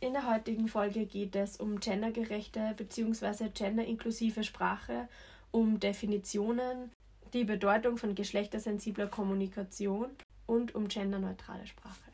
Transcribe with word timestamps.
In 0.00 0.12
der 0.12 0.32
heutigen 0.32 0.68
Folge 0.68 1.06
geht 1.06 1.34
es 1.34 1.56
um 1.56 1.80
gendergerechte 1.80 2.72
bzw. 2.76 3.48
genderinklusive 3.52 4.44
Sprache, 4.44 5.08
um 5.50 5.80
Definitionen, 5.80 6.92
die 7.32 7.42
Bedeutung 7.42 7.96
von 7.96 8.14
geschlechtersensibler 8.14 9.08
Kommunikation 9.08 10.06
und 10.46 10.76
um 10.76 10.86
genderneutrale 10.86 11.66
Sprache. 11.66 12.12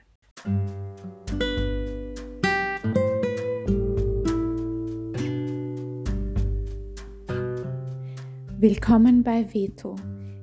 Willkommen 8.56 9.22
bei 9.22 9.52
Veto. 9.52 9.96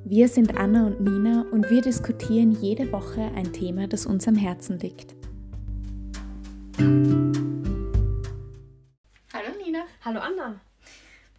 Wir 0.05 0.27
sind 0.27 0.55
Anna 0.57 0.85
und 0.85 1.01
Nina 1.01 1.47
und 1.51 1.71
wir 1.71 1.81
diskutieren 1.81 2.51
jede 2.51 2.91
Woche 2.91 3.31
ein 3.33 3.51
Thema, 3.51 3.87
das 3.87 4.05
uns 4.05 4.27
am 4.27 4.35
Herzen 4.35 4.77
liegt. 4.77 5.15
Hallo 9.33 9.55
Nina. 9.63 9.83
Hallo 10.03 10.19
Anna. 10.19 10.59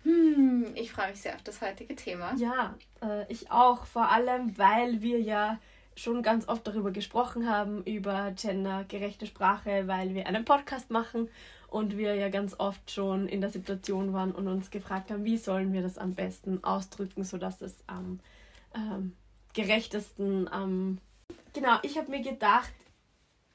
Hm, 0.05 0.73
ich 0.75 0.93
freue 0.93 1.11
mich 1.11 1.21
sehr 1.21 1.35
auf 1.35 1.43
das 1.43 1.61
heutige 1.61 1.97
Thema. 1.97 2.35
Ja, 2.37 2.77
äh, 3.03 3.25
ich 3.29 3.51
auch, 3.51 3.85
vor 3.87 4.11
allem 4.11 4.57
weil 4.59 5.01
wir 5.03 5.21
ja 5.21 5.59
schon 5.97 6.23
ganz 6.23 6.49
oft 6.49 6.67
darüber 6.67 6.91
gesprochen 6.91 7.49
haben, 7.49 7.83
über 7.85 8.33
gendergerechte 8.33 9.27
Sprache, 9.27 9.89
weil 9.89 10.15
wir 10.15 10.27
einen 10.27 10.45
Podcast 10.45 10.91
machen 10.91 11.29
und 11.69 11.97
wir 11.97 12.15
ja 12.15 12.29
ganz 12.29 12.55
oft 12.59 12.91
schon 12.91 13.29
in 13.29 13.41
der 13.41 13.51
Situation 13.51 14.13
waren 14.13 14.33
und 14.33 14.49
uns 14.49 14.71
gefragt 14.71 15.11
haben, 15.11 15.25
wie 15.25 15.37
sollen 15.37 15.73
wir 15.73 15.83
das 15.83 15.99
am 15.99 16.15
besten 16.15 16.63
ausdrücken, 16.65 17.25
sodass 17.25 17.63
es 17.63 17.83
am 17.87 18.21
ähm, 18.75 19.17
gerechtesten 19.55 20.49
am... 20.49 20.99
genau, 21.53 21.79
ich 21.83 21.99
habe 21.99 22.11
mir 22.11 22.23
gedacht, 22.23 22.73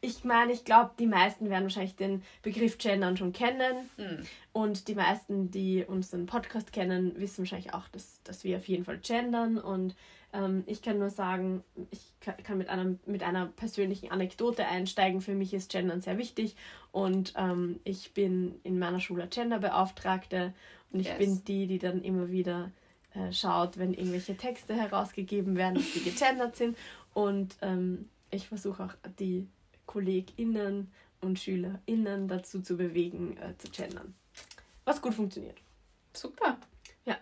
ich 0.08 0.24
meine, 0.24 0.54
ich 0.54 0.64
glaube, 0.64 0.92
die 0.98 1.06
meisten 1.06 1.50
werden 1.50 1.64
wahrscheinlich 1.64 1.98
den 1.98 2.24
Begriff 2.42 2.78
Gendern 2.78 3.18
schon 3.18 3.34
kennen. 3.34 3.90
Mhm. 3.98 4.24
Und 4.54 4.88
die 4.88 4.96
meisten, 4.96 5.52
die 5.52 5.84
unseren 5.86 6.26
Podcast 6.26 6.72
kennen, 6.72 7.20
wissen 7.20 7.40
wahrscheinlich 7.40 7.74
auch, 7.74 7.90
dass, 7.90 8.24
dass 8.24 8.46
wir 8.46 8.58
auf 8.58 8.68
jeden 8.70 8.86
Fall 8.86 9.00
gendern. 9.00 9.58
Und 9.58 9.96
ähm, 10.32 10.64
ich 10.66 10.82
kann 10.82 10.98
nur 10.98 11.10
sagen, 11.10 11.62
ich 11.92 12.14
kann 12.22 12.58
mit, 12.58 12.70
einem, 12.70 13.00
mit 13.06 13.22
einer 13.22 13.48
persönlichen 13.48 14.10
Anekdote 14.10 14.66
einsteigen. 14.66 15.20
Für 15.20 15.36
mich 15.36 15.54
ist 15.54 15.72
Gendern 15.72 16.02
sehr 16.02 16.18
wichtig. 16.18 16.56
Und 16.94 17.34
ähm, 17.36 17.82
ich 17.84 18.14
bin 18.14 18.62
in 18.64 18.80
meiner 18.80 19.02
Schule 19.02 19.28
Genderbeauftragte. 19.28 20.54
Und 20.94 21.02
ich 21.02 21.08
yes. 21.08 21.18
bin 21.18 21.44
die, 21.44 21.68
die 21.68 21.80
dann 21.80 22.02
immer 22.02 22.30
wieder 22.30 22.72
äh, 23.14 23.34
schaut, 23.34 23.78
wenn 23.78 23.94
irgendwelche 23.94 24.38
Texte 24.38 24.74
herausgegeben 24.74 25.58
werden, 25.58 25.76
dass 25.76 25.92
die 25.92 26.04
gegendert 26.04 26.56
sind. 26.56 26.78
Und 27.14 27.58
ähm, 27.62 28.08
ich 28.32 28.48
versuche 28.48 28.86
auch 28.86 28.94
die 29.20 29.48
KollegInnen 29.88 30.92
und 31.22 31.40
SchülerInnen 31.40 32.28
dazu 32.28 32.62
zu 32.62 32.78
bewegen, 32.78 33.38
äh, 33.38 33.58
zu 33.58 33.70
gendern. 33.72 34.14
Was 34.86 35.02
gut 35.02 35.16
funktioniert. 35.16 35.58
Super. 36.14 36.58
Ja. 37.06 37.18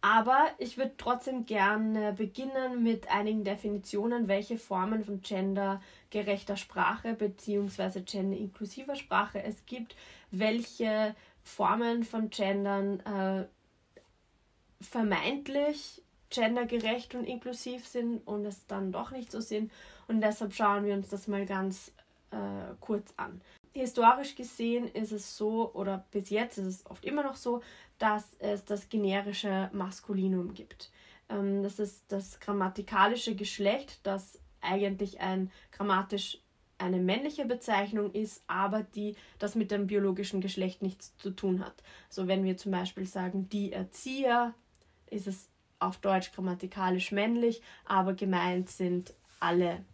Aber 0.00 0.48
ich 0.58 0.78
würde 0.78 0.94
trotzdem 0.96 1.46
gerne 1.46 2.12
beginnen 2.12 2.82
mit 2.82 3.10
einigen 3.10 3.44
Definitionen, 3.44 4.28
welche 4.28 4.58
Formen 4.58 5.04
von 5.04 5.20
gendergerechter 5.20 6.56
Sprache 6.56 7.14
bzw. 7.14 8.00
genderinklusiver 8.00 8.96
Sprache 8.96 9.42
es 9.42 9.64
gibt, 9.66 9.94
welche 10.30 11.14
Formen 11.42 12.04
von 12.04 12.30
Gendern 12.30 13.00
äh, 13.00 13.46
vermeintlich 14.80 16.02
gendergerecht 16.30 17.14
und 17.14 17.24
inklusiv 17.24 17.86
sind 17.86 18.26
und 18.26 18.44
es 18.44 18.66
dann 18.66 18.92
doch 18.92 19.10
nicht 19.10 19.30
so 19.30 19.40
sind. 19.40 19.70
Und 20.08 20.20
deshalb 20.20 20.52
schauen 20.52 20.84
wir 20.84 20.94
uns 20.94 21.08
das 21.08 21.28
mal 21.28 21.46
ganz 21.46 21.92
äh, 22.34 22.74
kurz 22.80 23.14
an. 23.16 23.40
Historisch 23.72 24.34
gesehen 24.34 24.88
ist 24.88 25.12
es 25.12 25.36
so, 25.36 25.72
oder 25.72 26.04
bis 26.10 26.30
jetzt 26.30 26.58
ist 26.58 26.66
es 26.66 26.86
oft 26.86 27.04
immer 27.04 27.22
noch 27.22 27.36
so, 27.36 27.62
dass 27.98 28.36
es 28.38 28.64
das 28.64 28.88
generische 28.88 29.70
Maskulinum 29.72 30.54
gibt. 30.54 30.90
Ähm, 31.28 31.62
das 31.62 31.78
ist 31.78 32.04
das 32.08 32.40
grammatikalische 32.40 33.34
Geschlecht, 33.34 34.00
das 34.02 34.40
eigentlich 34.60 35.20
ein 35.20 35.50
grammatisch 35.72 36.40
eine 36.76 36.98
männliche 36.98 37.44
Bezeichnung 37.44 38.12
ist, 38.12 38.42
aber 38.48 38.82
die 38.82 39.14
das 39.38 39.54
mit 39.54 39.70
dem 39.70 39.86
biologischen 39.86 40.40
Geschlecht 40.40 40.82
nichts 40.82 41.16
zu 41.16 41.30
tun 41.30 41.64
hat. 41.64 41.74
So 42.08 42.26
wenn 42.26 42.44
wir 42.44 42.56
zum 42.56 42.72
Beispiel 42.72 43.06
sagen 43.06 43.48
die 43.48 43.72
Erzieher, 43.72 44.54
ist 45.08 45.28
es 45.28 45.48
auf 45.78 45.98
Deutsch 45.98 46.32
grammatikalisch 46.32 47.12
männlich, 47.12 47.62
aber 47.84 48.14
gemeint 48.14 48.70
sind 48.70 49.14
alle 49.38 49.84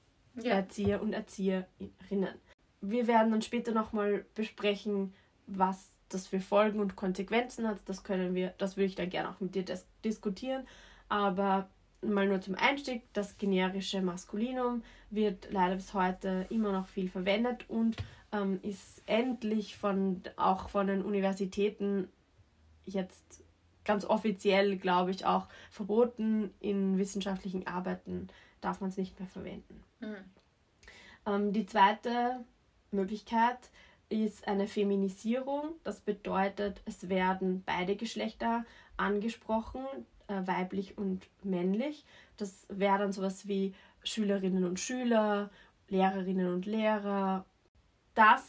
ja. 0.45 0.55
Erzieher 0.55 1.03
und 1.03 1.13
Erzieherinnen. 1.13 2.35
Wir 2.81 3.07
werden 3.07 3.31
dann 3.31 3.43
später 3.43 3.73
nochmal 3.73 4.25
besprechen, 4.35 5.13
was 5.47 5.91
das 6.09 6.27
für 6.27 6.41
Folgen 6.41 6.81
und 6.81 6.97
Konsequenzen 6.97 7.69
hat. 7.69 7.81
Das 7.87 8.03
können 8.03 8.35
wir, 8.35 8.55
das 8.59 8.77
würde 8.77 8.87
ich 8.87 8.95
dann 8.95 9.11
gerne 9.11 9.31
auch 9.31 9.41
mit 9.41 9.55
dir 9.55 9.65
diskutieren. 10.05 10.67
Aber 11.09 11.69
mal 12.03 12.27
nur 12.27 12.41
zum 12.41 12.55
Einstieg, 12.55 13.03
das 13.13 13.37
generische 13.39 14.01
Maskulinum 14.01 14.83
wird 15.11 15.49
leider 15.51 15.77
bis 15.77 15.95
heute 15.95 16.47
immer 16.51 16.73
noch 16.73 16.87
viel 16.87 17.09
verwendet 17.09 17.69
und 17.69 17.97
ähm, 18.33 18.61
ist 18.63 19.03
endlich 19.07 19.77
von 19.77 20.23
auch 20.37 20.69
von 20.69 20.87
den 20.87 21.03
Universitäten 21.03 22.09
jetzt 22.87 23.45
ganz 23.85 24.05
offiziell, 24.05 24.77
glaube 24.77 25.11
ich, 25.11 25.27
auch 25.27 25.47
verboten. 25.71 26.53
In 26.61 26.99
wissenschaftlichen 26.99 27.67
Arbeiten 27.67 28.29
darf 28.61 28.81
man 28.81 28.91
es 28.91 28.97
nicht 28.97 29.19
mehr 29.19 29.29
verwenden. 29.29 29.83
Mhm. 30.01 30.17
Ähm, 31.27 31.53
die 31.53 31.67
zweite 31.67 32.45
Möglichkeit 32.91 33.59
ist 34.09 34.49
eine 34.49 34.67
Feminisierung. 34.67 35.75
Das 35.85 36.01
bedeutet, 36.01 36.83
es 36.85 37.09
werden 37.09 37.63
beide 37.65 37.97
Geschlechter 37.97 38.65
angesprochen, 38.97 39.83
äh, 40.27 40.47
weiblich 40.47 40.99
und 40.99 41.27
männlich. 41.43 42.05
Das 42.37 42.67
wäre 42.69 42.99
dann 42.99 43.13
sowas 43.13 43.47
wie 43.47 43.75
Schülerinnen 44.03 44.65
und 44.65 44.81
Schüler, 44.81 45.51
Lehrerinnen 45.89 46.53
und 46.53 46.67
Lehrer. 46.67 47.45
Das 48.15 48.45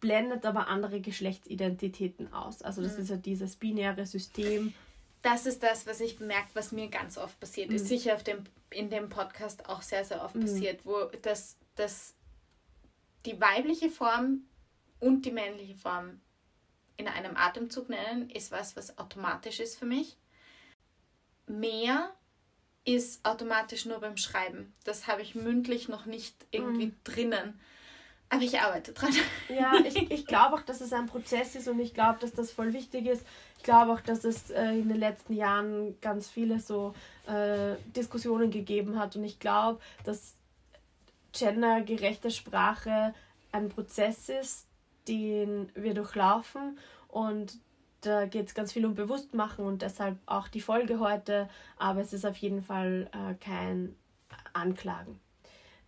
blendet 0.00 0.46
aber 0.46 0.68
andere 0.68 1.00
Geschlechtsidentitäten 1.00 2.32
aus. 2.32 2.62
Also 2.62 2.82
das 2.82 2.96
mhm. 2.96 3.02
ist 3.02 3.10
ja 3.10 3.16
dieses 3.16 3.56
binäre 3.56 4.06
System. 4.06 4.74
Das 5.28 5.44
ist 5.44 5.62
das, 5.62 5.86
was 5.86 6.00
ich 6.00 6.16
bemerkt, 6.16 6.54
was 6.54 6.72
mir 6.72 6.88
ganz 6.88 7.18
oft 7.18 7.38
passiert 7.38 7.68
mhm. 7.68 7.76
ist. 7.76 7.86
Sicher 7.86 8.14
auf 8.14 8.24
dem 8.24 8.44
in 8.70 8.88
dem 8.88 9.10
Podcast 9.10 9.68
auch 9.68 9.82
sehr, 9.82 10.02
sehr 10.02 10.24
oft 10.24 10.34
mhm. 10.34 10.40
passiert, 10.42 10.86
wo 10.86 11.04
das, 11.20 11.56
das 11.76 12.14
die 13.26 13.38
weibliche 13.38 13.90
Form 13.90 14.44
und 15.00 15.26
die 15.26 15.30
männliche 15.30 15.74
Form 15.74 16.20
in 16.96 17.08
einem 17.08 17.36
Atemzug 17.36 17.90
nennen, 17.90 18.30
ist 18.30 18.52
was, 18.52 18.74
was 18.74 18.96
automatisch 18.96 19.60
ist 19.60 19.78
für 19.78 19.84
mich. 19.84 20.16
Mehr 21.46 22.10
ist 22.86 23.22
automatisch 23.24 23.84
nur 23.84 24.00
beim 24.00 24.16
Schreiben. 24.16 24.74
Das 24.84 25.08
habe 25.08 25.20
ich 25.20 25.34
mündlich 25.34 25.88
noch 25.90 26.06
nicht 26.06 26.34
irgendwie 26.52 26.86
mhm. 26.86 26.96
drinnen. 27.04 27.60
Aber 28.30 28.42
ich 28.42 28.60
arbeite 28.60 28.92
dran. 28.92 29.14
Ja, 29.48 29.72
ich, 29.84 30.10
ich 30.10 30.26
glaube 30.26 30.56
auch, 30.56 30.62
dass 30.62 30.80
es 30.80 30.92
ein 30.92 31.06
Prozess 31.06 31.54
ist 31.54 31.68
und 31.68 31.80
ich 31.80 31.92
glaube, 31.92 32.18
dass 32.18 32.32
das 32.32 32.50
voll 32.50 32.72
wichtig 32.72 33.06
ist. 33.06 33.26
Ich 33.58 33.64
glaube 33.64 33.92
auch, 33.92 34.00
dass 34.00 34.24
es 34.24 34.50
äh, 34.50 34.70
in 34.70 34.88
den 34.88 34.98
letzten 34.98 35.34
Jahren 35.34 36.00
ganz 36.00 36.28
viele 36.28 36.58
so 36.60 36.94
äh, 37.26 37.74
Diskussionen 37.94 38.50
gegeben 38.50 38.98
hat. 38.98 39.16
Und 39.16 39.24
ich 39.24 39.38
glaube, 39.38 39.80
dass 40.04 40.34
gendergerechte 41.32 42.30
Sprache 42.30 43.14
ein 43.52 43.68
Prozess 43.68 44.28
ist, 44.28 44.66
den 45.06 45.70
wir 45.74 45.94
durchlaufen. 45.94 46.78
Und 47.08 47.58
da 48.00 48.26
geht 48.26 48.46
es 48.46 48.54
ganz 48.54 48.72
viel 48.72 48.86
um 48.86 48.94
Bewusstmachen 48.94 49.64
und 49.64 49.82
deshalb 49.82 50.18
auch 50.26 50.48
die 50.48 50.60
Folge 50.60 51.00
heute, 51.00 51.48
aber 51.78 52.00
es 52.00 52.12
ist 52.12 52.24
auf 52.24 52.36
jeden 52.36 52.62
Fall 52.62 53.10
äh, 53.12 53.34
kein 53.34 53.96
Anklagen. 54.52 55.18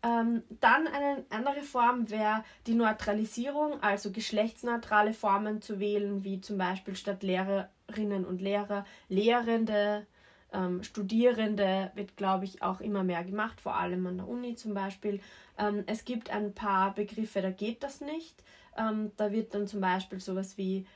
Ähm, 0.02 0.42
dann 0.60 0.86
eine 0.86 1.24
andere 1.28 1.62
Form 1.62 2.08
wäre 2.10 2.42
die 2.66 2.74
Neutralisierung, 2.74 3.82
also 3.82 4.10
geschlechtsneutrale 4.10 5.12
Formen 5.12 5.60
zu 5.60 5.78
wählen, 5.78 6.24
wie 6.24 6.40
zum 6.40 6.56
Beispiel 6.56 6.96
statt 6.96 7.22
Lehrerinnen 7.22 8.24
und 8.24 8.40
Lehrer 8.40 8.86
Lehrende, 9.08 10.06
ähm, 10.52 10.82
Studierende 10.82 11.92
wird, 11.94 12.16
glaube 12.16 12.44
ich, 12.44 12.62
auch 12.62 12.80
immer 12.80 13.04
mehr 13.04 13.24
gemacht, 13.24 13.60
vor 13.60 13.76
allem 13.76 14.06
an 14.06 14.18
der 14.18 14.28
Uni 14.28 14.54
zum 14.56 14.74
Beispiel. 14.74 15.20
Ähm, 15.58 15.84
es 15.86 16.04
gibt 16.04 16.30
ein 16.30 16.54
paar 16.54 16.94
Begriffe, 16.94 17.42
da 17.42 17.50
geht 17.50 17.82
das 17.82 18.00
nicht. 18.00 18.42
Ähm, 18.76 19.12
da 19.16 19.32
wird 19.32 19.54
dann 19.54 19.66
zum 19.66 19.80
Beispiel 19.80 20.20
sowas 20.20 20.56
wie, 20.56 20.86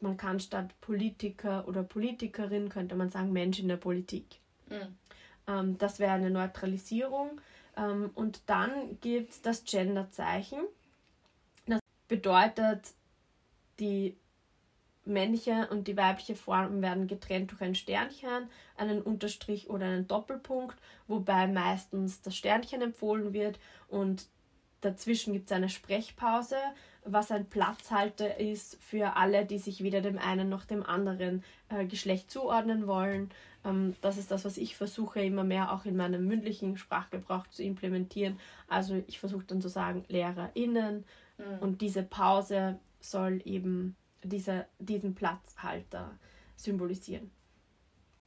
man 0.00 0.16
kann 0.16 0.40
statt 0.40 0.74
Politiker 0.80 1.66
oder 1.66 1.82
Politikerin, 1.82 2.68
könnte 2.68 2.94
man 2.94 3.10
sagen, 3.10 3.32
Mensch 3.32 3.58
in 3.58 3.68
der 3.68 3.76
Politik. 3.76 4.38
Mhm. 4.68 4.96
Ähm, 5.46 5.78
das 5.78 5.98
wäre 5.98 6.12
eine 6.12 6.30
Neutralisierung. 6.30 7.40
Ähm, 7.76 8.10
und 8.14 8.42
dann 8.46 8.98
gibt 9.00 9.32
es 9.32 9.42
das 9.42 9.64
Genderzeichen. 9.64 10.60
Das 11.66 11.80
bedeutet, 12.08 12.94
die 13.78 14.16
männliche 15.04 15.68
und 15.70 15.86
die 15.86 15.96
weibliche 15.96 16.34
Form 16.34 16.80
werden 16.80 17.06
getrennt 17.06 17.50
durch 17.50 17.60
ein 17.60 17.74
Sternchen, 17.74 18.48
einen 18.76 19.02
Unterstrich 19.02 19.68
oder 19.68 19.86
einen 19.86 20.08
Doppelpunkt, 20.08 20.78
wobei 21.06 21.46
meistens 21.46 22.22
das 22.22 22.36
Sternchen 22.36 22.80
empfohlen 22.80 23.32
wird 23.32 23.58
und 23.88 24.26
dazwischen 24.84 25.32
gibt 25.32 25.50
es 25.50 25.56
eine 25.56 25.68
Sprechpause, 25.68 26.56
was 27.04 27.30
ein 27.30 27.46
Platzhalter 27.46 28.38
ist 28.38 28.76
für 28.80 29.16
alle, 29.16 29.44
die 29.44 29.58
sich 29.58 29.82
weder 29.82 30.00
dem 30.00 30.18
einen 30.18 30.48
noch 30.48 30.64
dem 30.64 30.82
anderen 30.82 31.44
äh, 31.68 31.84
Geschlecht 31.86 32.30
zuordnen 32.30 32.86
wollen. 32.86 33.30
Ähm, 33.64 33.94
das 34.00 34.16
ist 34.16 34.30
das, 34.30 34.44
was 34.44 34.56
ich 34.56 34.76
versuche 34.76 35.22
immer 35.22 35.44
mehr 35.44 35.72
auch 35.72 35.84
in 35.84 35.96
meinem 35.96 36.26
mündlichen 36.26 36.76
Sprachgebrauch 36.76 37.46
zu 37.48 37.62
implementieren. 37.62 38.38
Also 38.68 39.02
ich 39.06 39.18
versuche 39.18 39.44
dann 39.44 39.60
zu 39.60 39.68
sagen 39.68 40.04
LehrerInnen 40.08 41.04
mhm. 41.38 41.58
und 41.60 41.80
diese 41.80 42.02
Pause 42.02 42.78
soll 43.00 43.42
eben 43.44 43.96
diese, 44.22 44.66
diesen 44.78 45.14
Platzhalter 45.14 46.18
symbolisieren. 46.56 47.30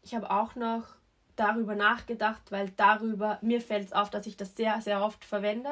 Ich 0.04 0.14
habe 0.14 0.30
auch 0.30 0.56
noch 0.56 0.96
darüber 1.38 1.76
nachgedacht, 1.76 2.42
weil 2.50 2.72
darüber, 2.76 3.38
mir 3.42 3.62
fällt 3.62 3.88
es 3.88 3.94
auf, 3.94 4.10
dass 4.10 4.28
ich 4.28 4.38
das 4.38 4.56
sehr, 4.56 4.82
sehr 4.82 5.02
oft 5.02 5.24
verwende 5.24 5.70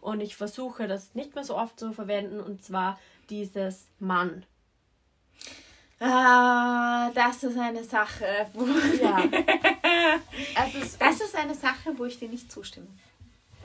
und 0.00 0.20
ich 0.20 0.36
versuche 0.36 0.86
das 0.86 1.14
nicht 1.14 1.34
mehr 1.34 1.44
so 1.44 1.56
oft 1.56 1.78
zu 1.78 1.92
verwenden 1.92 2.40
und 2.40 2.62
zwar 2.62 2.98
dieses 3.28 3.88
Mann. 3.98 4.44
Ah, 5.98 7.10
das 7.14 7.42
ist 7.42 7.58
eine 7.58 7.82
Sache, 7.82 8.46
wo 8.52 8.66
ja. 9.02 9.16
also 10.54 10.78
das 10.98 11.20
ist 11.20 11.34
eine 11.34 11.54
Sache, 11.54 11.96
wo 11.96 12.04
ich 12.04 12.18
dir 12.18 12.28
nicht 12.28 12.52
zustimme. 12.52 12.88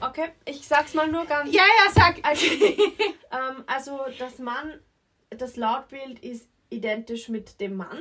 Okay, 0.00 0.30
ich 0.46 0.66
sag's 0.66 0.94
mal 0.94 1.08
nur 1.08 1.26
ganz. 1.26 1.52
Ja, 1.52 1.62
ja, 1.62 1.92
sag. 1.92 2.18
Also, 2.24 2.46
ähm, 2.56 3.64
also 3.66 4.00
das 4.18 4.38
Mann, 4.38 4.80
das 5.30 5.56
Lautbild 5.56 6.18
ist 6.20 6.48
identisch 6.70 7.28
mit 7.28 7.60
dem 7.60 7.76
Mann 7.76 7.98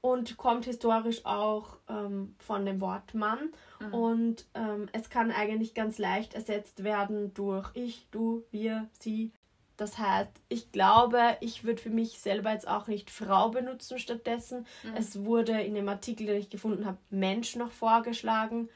und 0.00 0.36
kommt 0.36 0.64
historisch 0.64 1.24
auch 1.24 1.78
ähm, 1.88 2.34
von 2.38 2.64
dem 2.64 2.80
Wort 2.80 3.14
Mann. 3.14 3.52
Mhm. 3.80 3.94
Und 3.94 4.46
ähm, 4.54 4.88
es 4.92 5.10
kann 5.10 5.30
eigentlich 5.30 5.74
ganz 5.74 5.98
leicht 5.98 6.34
ersetzt 6.34 6.84
werden 6.84 7.34
durch 7.34 7.70
ich, 7.74 8.06
du, 8.10 8.44
wir, 8.50 8.88
sie. 9.00 9.32
Das 9.76 9.98
heißt, 9.98 10.30
ich 10.48 10.72
glaube, 10.72 11.36
ich 11.40 11.64
würde 11.64 11.82
für 11.82 11.90
mich 11.90 12.18
selber 12.20 12.52
jetzt 12.52 12.66
auch 12.66 12.86
nicht 12.86 13.10
Frau 13.10 13.50
benutzen 13.50 13.98
stattdessen. 13.98 14.66
Mhm. 14.82 14.94
Es 14.96 15.24
wurde 15.24 15.60
in 15.60 15.74
dem 15.74 15.88
Artikel, 15.88 16.26
den 16.26 16.38
ich 16.38 16.50
gefunden 16.50 16.86
habe, 16.86 16.98
Mensch 17.10 17.56
noch 17.56 17.72
vorgeschlagen. 17.72 18.68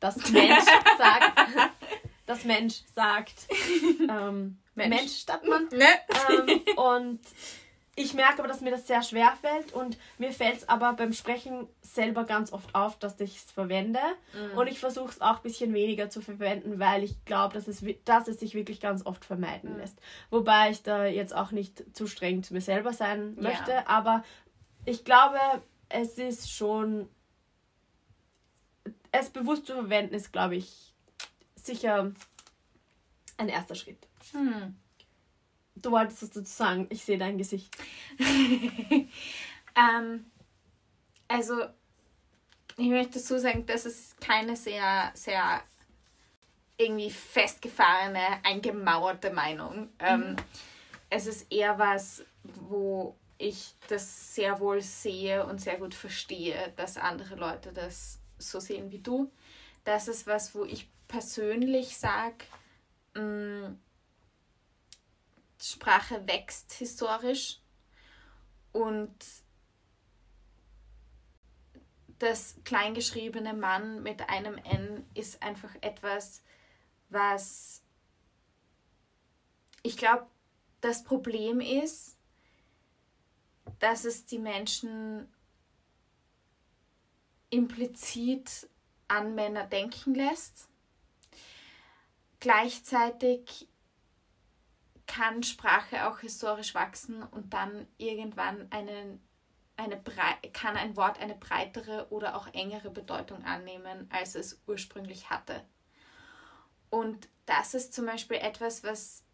Das 0.00 0.16
Mensch 0.30 0.64
sagt, 0.98 1.32
das 2.26 2.44
Mensch 2.44 2.82
sagt 2.94 3.48
ähm, 4.08 4.58
Mensch. 4.74 4.96
Mensch 4.96 5.16
statt 5.18 5.46
Mann. 5.46 5.68
Ne? 5.72 5.86
Ähm, 6.30 6.60
und 6.76 7.20
ich 7.96 8.14
merke 8.14 8.40
aber, 8.40 8.48
dass 8.48 8.60
mir 8.60 8.72
das 8.72 8.86
sehr 8.86 9.02
schwer 9.02 9.36
fällt 9.40 9.72
und 9.72 9.96
mir 10.18 10.32
fällt 10.32 10.56
es 10.56 10.68
aber 10.68 10.94
beim 10.94 11.12
Sprechen 11.12 11.68
selber 11.80 12.24
ganz 12.24 12.52
oft 12.52 12.74
auf, 12.74 12.98
dass 12.98 13.20
ich 13.20 13.36
es 13.36 13.50
verwende. 13.52 14.00
Mhm. 14.32 14.58
Und 14.58 14.66
ich 14.66 14.80
versuche 14.80 15.10
es 15.10 15.20
auch 15.20 15.36
ein 15.36 15.42
bisschen 15.42 15.72
weniger 15.74 16.10
zu 16.10 16.20
verwenden, 16.20 16.80
weil 16.80 17.04
ich 17.04 17.24
glaube, 17.24 17.54
dass 17.54 17.68
es, 17.68 17.84
dass 18.04 18.26
es 18.26 18.40
sich 18.40 18.54
wirklich 18.54 18.80
ganz 18.80 19.06
oft 19.06 19.24
vermeiden 19.24 19.74
mhm. 19.74 19.78
lässt. 19.78 20.00
Wobei 20.30 20.70
ich 20.70 20.82
da 20.82 21.06
jetzt 21.06 21.34
auch 21.34 21.52
nicht 21.52 21.84
zu 21.94 22.08
streng 22.08 22.42
zu 22.42 22.52
mir 22.52 22.60
selber 22.60 22.92
sein 22.92 23.36
möchte. 23.36 23.70
Ja. 23.70 23.86
Aber 23.86 24.24
ich 24.84 25.04
glaube, 25.04 25.38
es 25.88 26.18
ist 26.18 26.50
schon. 26.50 27.08
Es 29.12 29.30
bewusst 29.30 29.66
zu 29.66 29.74
verwenden, 29.74 30.14
ist, 30.14 30.32
glaube 30.32 30.56
ich, 30.56 30.92
sicher 31.54 32.10
ein 33.36 33.48
erster 33.48 33.76
Schritt. 33.76 34.08
Mhm. 34.32 34.76
Du 35.76 35.90
wolltest 35.90 36.22
es 36.22 36.30
dazu 36.30 36.52
sagen, 36.52 36.86
ich 36.90 37.04
sehe 37.04 37.18
dein 37.18 37.38
Gesicht. 37.38 37.76
ähm, 38.18 40.26
also, 41.28 41.64
ich 42.76 42.88
möchte 42.88 43.18
dazu 43.18 43.38
sagen, 43.38 43.66
das 43.66 43.86
ist 43.86 44.20
keine 44.20 44.56
sehr, 44.56 45.10
sehr 45.14 45.62
irgendwie 46.76 47.10
festgefahrene, 47.10 48.44
eingemauerte 48.44 49.30
Meinung. 49.30 49.88
Ähm, 49.98 50.30
mhm. 50.30 50.36
Es 51.10 51.26
ist 51.26 51.52
eher 51.52 51.78
was, 51.78 52.24
wo 52.42 53.16
ich 53.38 53.74
das 53.88 54.34
sehr 54.34 54.60
wohl 54.60 54.80
sehe 54.80 55.44
und 55.46 55.60
sehr 55.60 55.76
gut 55.76 55.94
verstehe, 55.94 56.72
dass 56.76 56.96
andere 56.96 57.36
Leute 57.36 57.72
das 57.72 58.20
so 58.38 58.60
sehen 58.60 58.90
wie 58.90 58.98
du. 58.98 59.30
Das 59.84 60.08
ist 60.08 60.26
was, 60.26 60.54
wo 60.54 60.64
ich 60.64 60.88
persönlich 61.08 61.96
sage, 61.96 62.44
mm, 63.14 63.76
Sprache 65.64 66.26
wächst 66.28 66.74
historisch 66.74 67.58
und 68.72 69.14
das 72.18 72.56
kleingeschriebene 72.64 73.54
Mann 73.54 74.02
mit 74.02 74.28
einem 74.28 74.58
N 74.58 75.08
ist 75.14 75.42
einfach 75.42 75.74
etwas, 75.80 76.42
was 77.08 77.82
ich 79.82 79.96
glaube, 79.96 80.26
das 80.82 81.02
Problem 81.02 81.60
ist, 81.60 82.18
dass 83.78 84.04
es 84.04 84.26
die 84.26 84.38
Menschen 84.38 85.32
implizit 87.48 88.68
an 89.08 89.34
Männer 89.34 89.66
denken 89.66 90.14
lässt. 90.14 90.68
Gleichzeitig 92.40 93.66
kann 95.06 95.42
Sprache 95.42 96.08
auch 96.08 96.20
historisch 96.20 96.74
wachsen 96.74 97.22
und 97.22 97.52
dann 97.52 97.86
irgendwann 97.98 98.70
einen, 98.70 99.22
eine 99.76 100.00
kann 100.52 100.76
ein 100.76 100.96
Wort 100.96 101.20
eine 101.20 101.34
breitere 101.34 102.06
oder 102.10 102.36
auch 102.36 102.46
engere 102.52 102.90
Bedeutung 102.90 103.44
annehmen, 103.44 104.08
als 104.10 104.34
es 104.34 104.62
ursprünglich 104.66 105.30
hatte. 105.30 105.64
Und 106.90 107.28
das 107.46 107.74
ist 107.74 107.92
zum 107.92 108.06
Beispiel 108.06 108.38
etwas, 108.38 108.84
was, 108.84 109.24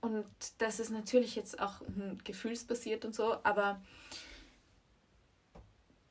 und 0.00 0.26
das 0.58 0.80
ist 0.80 0.90
natürlich 0.90 1.36
jetzt 1.36 1.60
auch 1.60 1.82
gefühlsbasiert 2.24 3.04
und 3.04 3.14
so, 3.14 3.36
aber 3.42 3.82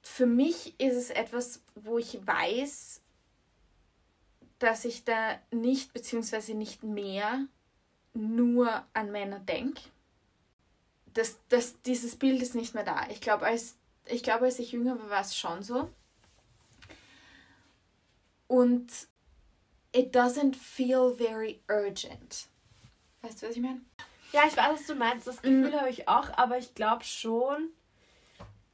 für 0.01 0.27
mich 0.27 0.79
ist 0.79 0.95
es 0.95 1.09
etwas, 1.09 1.63
wo 1.73 1.97
ich 1.97 2.25
weiß, 2.25 3.01
dass 4.59 4.85
ich 4.85 5.03
da 5.03 5.39
nicht 5.51 5.93
beziehungsweise 5.93 6.53
nicht 6.53 6.83
mehr 6.83 7.47
nur 8.15 8.83
an 8.93 9.11
Männer 9.11 9.39
denke, 9.39 9.81
das, 11.13 11.37
das, 11.49 11.81
dieses 11.83 12.15
Bild 12.15 12.41
ist 12.41 12.55
nicht 12.55 12.73
mehr 12.73 12.83
da. 12.83 13.07
Ich 13.09 13.21
glaube, 13.21 13.45
als, 13.45 13.77
ich 14.05 14.23
glaub, 14.23 14.41
als 14.41 14.59
ich 14.59 14.71
jünger 14.71 14.99
war, 14.99 15.09
war 15.09 15.21
es 15.21 15.35
schon 15.35 15.63
so. 15.63 15.89
Und 18.47 18.91
it 19.93 20.15
doesn't 20.15 20.55
feel 20.55 21.13
very 21.15 21.61
urgent. 21.69 22.47
Weißt 23.21 23.41
du, 23.41 23.47
was 23.47 23.55
ich 23.55 23.61
meine? 23.61 23.81
Ja, 24.33 24.43
ich 24.47 24.57
weiß, 24.57 24.79
was 24.79 24.87
du 24.87 24.95
meinst. 24.95 25.27
Das 25.27 25.41
Gefühl 25.41 25.71
mm. 25.71 25.75
habe 25.75 25.89
ich 25.89 26.07
auch, 26.07 26.29
aber 26.37 26.57
ich 26.57 26.75
glaube 26.75 27.03
schon, 27.05 27.69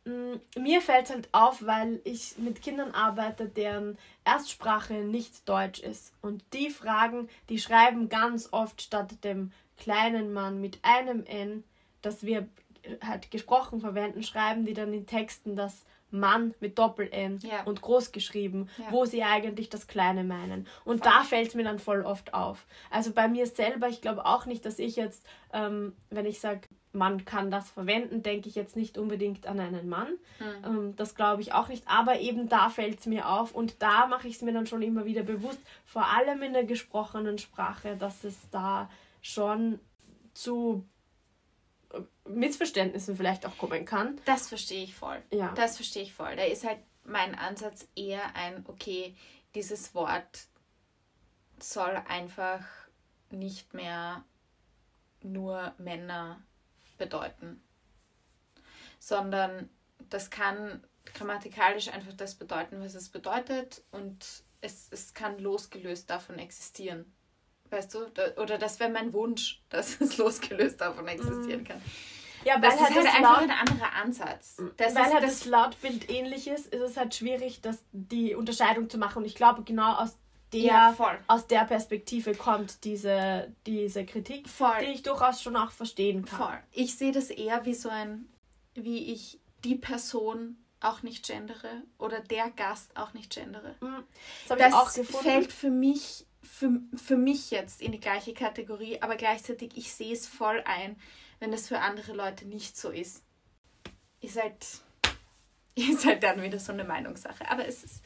mir 0.03 0.81
fällt 0.81 1.05
es 1.05 1.11
halt 1.11 1.29
auf, 1.31 1.65
weil 1.65 2.01
ich 2.03 2.37
mit 2.37 2.61
Kindern 2.61 2.91
arbeite, 2.91 3.45
deren 3.47 3.97
Erstsprache 4.23 4.95
nicht 4.95 5.47
Deutsch 5.47 5.79
ist. 5.79 6.13
Und 6.21 6.43
die 6.53 6.69
Fragen, 6.69 7.29
die 7.49 7.59
schreiben 7.59 8.09
ganz 8.09 8.49
oft 8.51 8.81
statt 8.81 9.23
dem 9.23 9.51
kleinen 9.77 10.33
Mann 10.33 10.59
mit 10.59 10.79
einem 10.81 11.23
N, 11.25 11.63
das 12.01 12.23
wir 12.23 12.47
halt 13.03 13.29
gesprochen 13.29 13.79
verwenden, 13.79 14.23
schreiben 14.23 14.65
die 14.65 14.73
dann 14.73 14.91
in 14.91 15.05
Texten 15.05 15.55
das 15.55 15.85
Mann 16.09 16.53
mit 16.59 16.77
Doppel-N 16.77 17.39
ja. 17.43 17.63
und 17.63 17.81
groß 17.81 18.11
geschrieben, 18.11 18.69
ja. 18.77 18.91
wo 18.91 19.05
sie 19.05 19.23
eigentlich 19.23 19.69
das 19.69 19.87
Kleine 19.87 20.23
meinen. 20.23 20.67
Und 20.83 21.05
da 21.05 21.23
fällt 21.23 21.49
es 21.49 21.55
mir 21.55 21.63
dann 21.63 21.79
voll 21.79 22.01
oft 22.01 22.33
auf. 22.33 22.65
Also 22.89 23.13
bei 23.13 23.27
mir 23.27 23.45
selber, 23.45 23.87
ich 23.87 24.01
glaube 24.01 24.25
auch 24.25 24.45
nicht, 24.45 24.65
dass 24.65 24.79
ich 24.79 24.95
jetzt, 24.95 25.25
ähm, 25.53 25.95
wenn 26.09 26.25
ich 26.25 26.39
sage, 26.39 26.61
man 26.93 27.23
kann 27.25 27.51
das 27.51 27.69
verwenden, 27.69 28.21
denke 28.21 28.49
ich 28.49 28.55
jetzt 28.55 28.75
nicht 28.75 28.97
unbedingt 28.97 29.47
an 29.47 29.59
einen 29.59 29.87
Mann. 29.87 30.17
Mhm. 30.39 30.95
Das 30.95 31.15
glaube 31.15 31.41
ich 31.41 31.53
auch 31.53 31.69
nicht. 31.69 31.87
Aber 31.87 32.19
eben 32.19 32.49
da 32.49 32.69
fällt 32.69 32.99
es 32.99 33.05
mir 33.05 33.29
auf 33.29 33.53
und 33.53 33.81
da 33.81 34.07
mache 34.07 34.27
ich 34.27 34.35
es 34.35 34.41
mir 34.41 34.53
dann 34.53 34.67
schon 34.67 34.81
immer 34.81 35.05
wieder 35.05 35.23
bewusst, 35.23 35.59
vor 35.85 36.05
allem 36.07 36.41
in 36.41 36.53
der 36.53 36.65
gesprochenen 36.65 37.37
Sprache, 37.37 37.95
dass 37.95 38.23
es 38.23 38.37
da 38.51 38.89
schon 39.21 39.79
zu 40.33 40.85
äh, 41.93 42.01
Missverständnissen 42.29 43.15
vielleicht 43.15 43.45
auch 43.45 43.57
kommen 43.57 43.85
kann. 43.85 44.19
Das 44.25 44.49
verstehe 44.49 44.83
ich 44.83 44.93
voll. 44.93 45.21
Ja. 45.31 45.53
Das 45.55 45.77
verstehe 45.77 46.03
ich 46.03 46.13
voll. 46.13 46.35
Da 46.35 46.43
ist 46.43 46.65
halt 46.65 46.79
mein 47.03 47.35
Ansatz 47.35 47.87
eher 47.95 48.35
ein, 48.35 48.65
okay, 48.67 49.15
dieses 49.55 49.95
Wort 49.95 50.47
soll 51.59 52.01
einfach 52.07 52.63
nicht 53.29 53.73
mehr 53.73 54.23
nur 55.21 55.73
Männer 55.77 56.41
bedeuten, 57.01 57.59
sondern 58.99 59.69
das 60.09 60.29
kann 60.29 60.83
grammatikalisch 61.05 61.89
einfach 61.89 62.13
das 62.13 62.35
bedeuten, 62.35 62.79
was 62.79 62.93
es 62.93 63.09
bedeutet 63.09 63.81
und 63.91 64.43
es, 64.61 64.87
es 64.91 65.15
kann 65.15 65.39
losgelöst 65.39 66.09
davon 66.09 66.37
existieren. 66.37 67.11
Weißt 67.71 67.95
du? 67.95 68.05
Oder 68.37 68.59
das 68.59 68.79
wäre 68.79 68.91
mein 68.91 69.11
Wunsch, 69.13 69.63
dass 69.69 69.99
es 69.99 70.17
losgelöst 70.17 70.79
davon 70.79 71.07
existieren 71.07 71.61
mhm. 71.61 71.67
kann. 71.67 71.81
Ja, 72.43 72.55
weil 72.55 72.71
das 72.71 72.79
halt 72.79 72.89
ist 72.91 72.97
halt 72.97 73.07
einfach 73.07 73.41
Laut, 73.41 73.49
ein 73.49 73.51
anderer 73.51 73.93
Ansatz. 73.93 74.61
Das 74.77 74.95
weil 74.95 75.05
ist, 75.05 75.13
halt 75.13 75.23
das, 75.23 75.45
Lautbild 75.45 76.09
ähnlich 76.09 76.47
ist, 76.47 76.67
ist 76.67 76.81
es 76.81 76.97
halt 76.97 77.13
schwierig, 77.13 77.61
das, 77.61 77.83
die 77.91 78.35
Unterscheidung 78.35 78.89
zu 78.89 78.97
machen. 78.97 79.19
Und 79.19 79.25
ich 79.25 79.35
glaube, 79.35 79.63
genau 79.63 79.93
aus 79.93 80.17
der 80.53 80.59
ja, 80.61 81.17
aus 81.27 81.47
der 81.47 81.65
Perspektive 81.65 82.35
kommt, 82.35 82.83
diese, 82.83 83.53
diese 83.65 84.05
Kritik, 84.05 84.49
voll. 84.49 84.79
die 84.81 84.91
ich 84.91 85.03
durchaus 85.03 85.41
schon 85.41 85.55
auch 85.55 85.71
verstehen 85.71 86.25
kann. 86.25 86.39
Voll. 86.39 86.59
Ich 86.71 86.97
sehe 86.97 87.11
das 87.11 87.29
eher 87.29 87.65
wie 87.65 87.73
so 87.73 87.89
ein, 87.89 88.25
wie 88.73 89.13
ich 89.13 89.39
die 89.63 89.75
Person 89.75 90.57
auch 90.81 91.03
nicht 91.03 91.27
gendere 91.27 91.83
oder 91.97 92.19
der 92.19 92.49
Gast 92.49 92.97
auch 92.97 93.13
nicht 93.13 93.33
gendere. 93.33 93.75
Mhm. 93.79 94.03
Das, 94.47 94.93
das 94.93 95.07
fällt 95.07 95.53
für 95.53 95.69
mich, 95.69 96.25
für, 96.41 96.81
für 96.95 97.17
mich 97.17 97.51
jetzt 97.51 97.81
in 97.81 97.91
die 97.91 97.99
gleiche 97.99 98.33
Kategorie, 98.33 99.01
aber 99.01 99.15
gleichzeitig 99.15 99.71
ich 99.75 99.93
sehe 99.93 100.13
es 100.13 100.27
voll 100.27 100.61
ein, 100.65 100.99
wenn 101.39 101.51
das 101.51 101.67
für 101.67 101.79
andere 101.79 102.13
Leute 102.13 102.45
nicht 102.45 102.75
so 102.75 102.89
ist. 102.89 103.23
Ist 104.21 104.41
halt, 104.41 104.65
ist 105.75 106.05
halt 106.05 106.23
dann 106.23 106.41
wieder 106.41 106.59
so 106.59 106.71
eine 106.71 106.83
Meinungssache. 106.83 107.49
Aber 107.49 107.65
es 107.67 107.83
ist, 107.83 108.03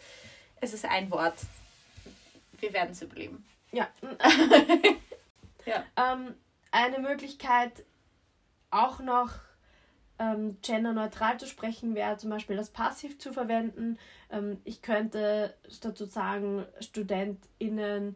es 0.61 0.73
ist 0.73 0.85
ein 0.85 1.09
Wort. 1.11 1.35
Wir 2.59 2.73
werden 2.73 2.91
es 2.91 3.01
überleben. 3.01 3.45
Ja. 3.71 3.87
ja. 5.65 5.83
Ähm, 5.95 6.35
eine 6.71 6.99
Möglichkeit 6.99 7.83
auch 8.69 8.99
noch 8.99 9.31
ähm, 10.19 10.57
genderneutral 10.61 11.39
zu 11.39 11.45
sprechen 11.45 11.95
wäre 11.95 12.17
zum 12.17 12.29
Beispiel 12.29 12.55
das 12.55 12.69
Passiv 12.69 13.19
zu 13.19 13.33
verwenden. 13.33 13.97
Ähm, 14.29 14.59
ich 14.63 14.81
könnte 14.81 15.53
statt 15.69 15.97
zu 15.97 16.05
sagen, 16.05 16.65
StudentInnen 16.79 18.15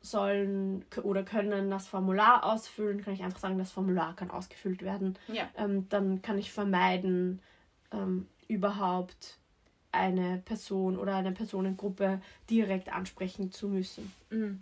sollen 0.00 0.84
oder 1.02 1.24
können 1.24 1.70
das 1.70 1.88
Formular 1.88 2.44
ausfüllen, 2.44 3.02
kann 3.02 3.14
ich 3.14 3.24
einfach 3.24 3.40
sagen, 3.40 3.58
das 3.58 3.72
Formular 3.72 4.14
kann 4.14 4.30
ausgefüllt 4.30 4.82
werden. 4.82 5.18
Ja. 5.26 5.48
Ähm, 5.56 5.88
dann 5.88 6.22
kann 6.22 6.38
ich 6.38 6.52
vermeiden, 6.52 7.42
ähm, 7.92 8.28
überhaupt 8.46 9.38
eine 9.96 10.38
Person 10.44 10.98
oder 10.98 11.16
eine 11.16 11.32
Personengruppe 11.32 12.20
direkt 12.50 12.92
ansprechen 12.92 13.52
zu 13.52 13.68
müssen. 13.68 14.12
Mhm. 14.30 14.60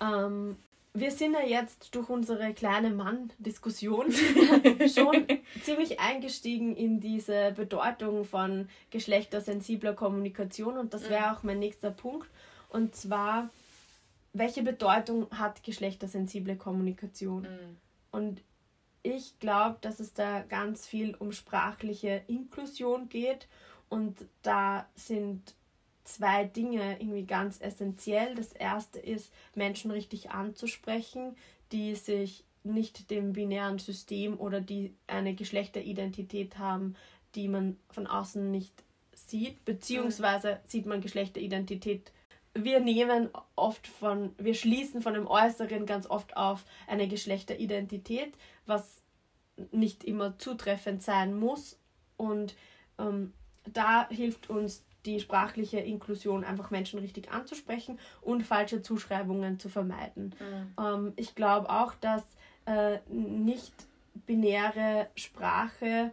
Ähm, 0.00 0.56
wir 0.92 1.12
sind 1.12 1.34
ja 1.34 1.42
jetzt 1.46 1.94
durch 1.94 2.08
unsere 2.08 2.52
kleine 2.52 2.90
Mann-Diskussion 2.90 4.12
schon 4.92 5.26
ziemlich 5.62 6.00
eingestiegen 6.00 6.74
in 6.74 7.00
diese 7.00 7.52
Bedeutung 7.52 8.24
von 8.24 8.68
geschlechtersensibler 8.90 9.94
Kommunikation 9.94 10.78
und 10.78 10.92
das 10.92 11.08
wäre 11.08 11.28
mhm. 11.28 11.36
auch 11.36 11.42
mein 11.44 11.60
nächster 11.60 11.90
Punkt. 11.90 12.28
Und 12.70 12.96
zwar, 12.96 13.50
welche 14.32 14.62
Bedeutung 14.62 15.28
hat 15.30 15.62
geschlechtersensible 15.62 16.56
Kommunikation? 16.56 17.42
Mhm. 17.42 17.76
Und 18.10 18.40
ich 19.02 19.38
glaube, 19.38 19.78
dass 19.80 20.00
es 20.00 20.12
da 20.12 20.40
ganz 20.40 20.86
viel 20.86 21.14
um 21.14 21.32
sprachliche 21.32 22.22
Inklusion 22.26 23.08
geht 23.08 23.46
und 23.90 24.24
da 24.42 24.88
sind 24.94 25.54
zwei 26.04 26.44
Dinge 26.44 26.98
irgendwie 26.98 27.26
ganz 27.26 27.60
essentiell. 27.60 28.34
Das 28.34 28.52
erste 28.52 28.98
ist, 28.98 29.32
Menschen 29.54 29.90
richtig 29.90 30.30
anzusprechen, 30.30 31.36
die 31.72 31.94
sich 31.94 32.44
nicht 32.62 33.10
dem 33.10 33.32
binären 33.32 33.78
System 33.78 34.38
oder 34.38 34.60
die 34.60 34.94
eine 35.06 35.34
Geschlechteridentität 35.34 36.58
haben, 36.58 36.94
die 37.34 37.48
man 37.48 37.76
von 37.90 38.06
außen 38.06 38.50
nicht 38.50 38.72
sieht, 39.12 39.64
beziehungsweise 39.64 40.60
sieht 40.66 40.86
man 40.86 41.00
Geschlechteridentität. 41.00 42.12
Wir 42.54 42.80
nehmen 42.80 43.30
oft 43.56 43.86
von, 43.86 44.34
wir 44.38 44.54
schließen 44.54 45.02
von 45.02 45.14
dem 45.14 45.26
Äußeren 45.26 45.86
ganz 45.86 46.08
oft 46.08 46.36
auf 46.36 46.64
eine 46.86 47.08
Geschlechteridentität, 47.08 48.34
was 48.66 49.00
nicht 49.72 50.04
immer 50.04 50.38
zutreffend 50.38 51.02
sein 51.02 51.38
muss. 51.38 51.78
Und 52.16 52.54
ähm, 52.98 53.32
da 53.64 54.08
hilft 54.08 54.50
uns 54.50 54.84
die 55.06 55.20
sprachliche 55.20 55.78
Inklusion 55.80 56.44
einfach 56.44 56.70
Menschen 56.70 56.98
richtig 56.98 57.32
anzusprechen 57.32 57.98
und 58.20 58.42
falsche 58.42 58.82
Zuschreibungen 58.82 59.58
zu 59.58 59.68
vermeiden. 59.68 60.34
Mhm. 60.38 60.84
Ähm, 60.84 61.12
ich 61.16 61.34
glaube 61.34 61.70
auch, 61.70 61.94
dass 61.94 62.22
äh, 62.66 62.98
nicht 63.08 63.72
binäre 64.26 65.08
Sprache 65.14 66.12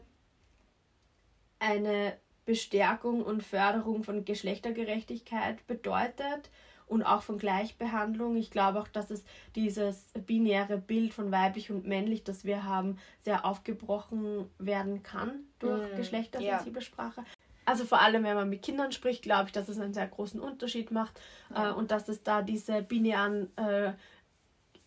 eine 1.60 2.18
Bestärkung 2.46 3.24
und 3.24 3.44
Förderung 3.44 4.04
von 4.04 4.24
Geschlechtergerechtigkeit 4.24 5.66
bedeutet 5.68 6.50
und 6.88 7.04
auch 7.04 7.22
von 7.22 7.38
Gleichbehandlung. 7.38 8.36
Ich 8.38 8.50
glaube 8.50 8.80
auch, 8.80 8.88
dass 8.88 9.12
es 9.12 9.24
dieses 9.56 10.06
binäre 10.26 10.78
Bild 10.78 11.14
von 11.14 11.32
weiblich 11.32 11.70
und 11.70 11.86
männlich, 11.86 12.24
das 12.24 12.46
wir 12.46 12.64
haben, 12.64 12.98
sehr 13.20 13.46
aufgebrochen 13.46 14.50
werden 14.58 15.04
kann 15.04 15.42
durch 15.60 15.94
mm, 15.94 15.98
geschlechtersensible 15.98 16.82
ja. 16.82 16.86
Sprache. 16.86 17.24
Also 17.66 17.84
vor 17.84 18.02
allem, 18.02 18.24
wenn 18.24 18.36
man 18.36 18.50
mit 18.50 18.62
Kindern 18.62 18.94
spricht, 18.94 19.24
glaube 19.24 19.48
ich, 19.48 19.52
dass 19.52 19.68
es 19.68 19.78
einen 19.78 19.94
sehr 19.94 20.08
großen 20.08 20.40
Unterschied 20.40 20.90
macht 20.92 21.20
ja. 21.54 21.72
äh, 21.72 21.74
und 21.74 21.92
dass 21.92 22.08
es 22.08 22.24
da 22.24 22.42
diese 22.42 22.82
binären 22.82 23.56
äh, 23.58 23.92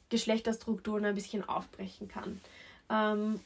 Geschlechterstrukturen 0.08 1.04
ein 1.04 1.14
bisschen 1.14 1.46
aufbrechen 1.46 2.08
kann. 2.08 2.40
Ähm, 2.88 3.40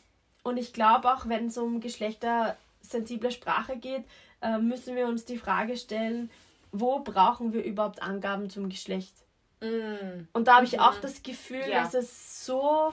und 0.45 0.57
ich 0.57 0.73
glaube 0.73 1.13
auch, 1.13 1.29
wenn 1.29 1.47
es 1.47 1.59
um 1.59 1.81
geschlechtersensible 1.81 3.33
Sprache 3.33 3.77
geht, 3.77 4.05
äh, 4.41 4.59
müssen 4.59 4.95
wir 4.95 5.09
uns 5.09 5.25
die 5.25 5.39
Frage 5.39 5.77
stellen, 5.77 6.31
wo 6.75 6.99
brauchen 6.99 7.53
wir 7.53 7.63
überhaupt 7.65 8.03
Angaben 8.03 8.51
zum 8.51 8.69
Geschlecht? 8.69 9.15
Mm. 9.61 10.27
Und 10.33 10.49
da 10.49 10.57
habe 10.57 10.67
ich 10.67 10.81
auch 10.81 10.97
mhm. 10.97 11.03
das 11.03 11.23
Gefühl, 11.23 11.63
ja. 11.69 11.83
dass 11.83 11.95
es 11.95 12.45
so 12.45 12.93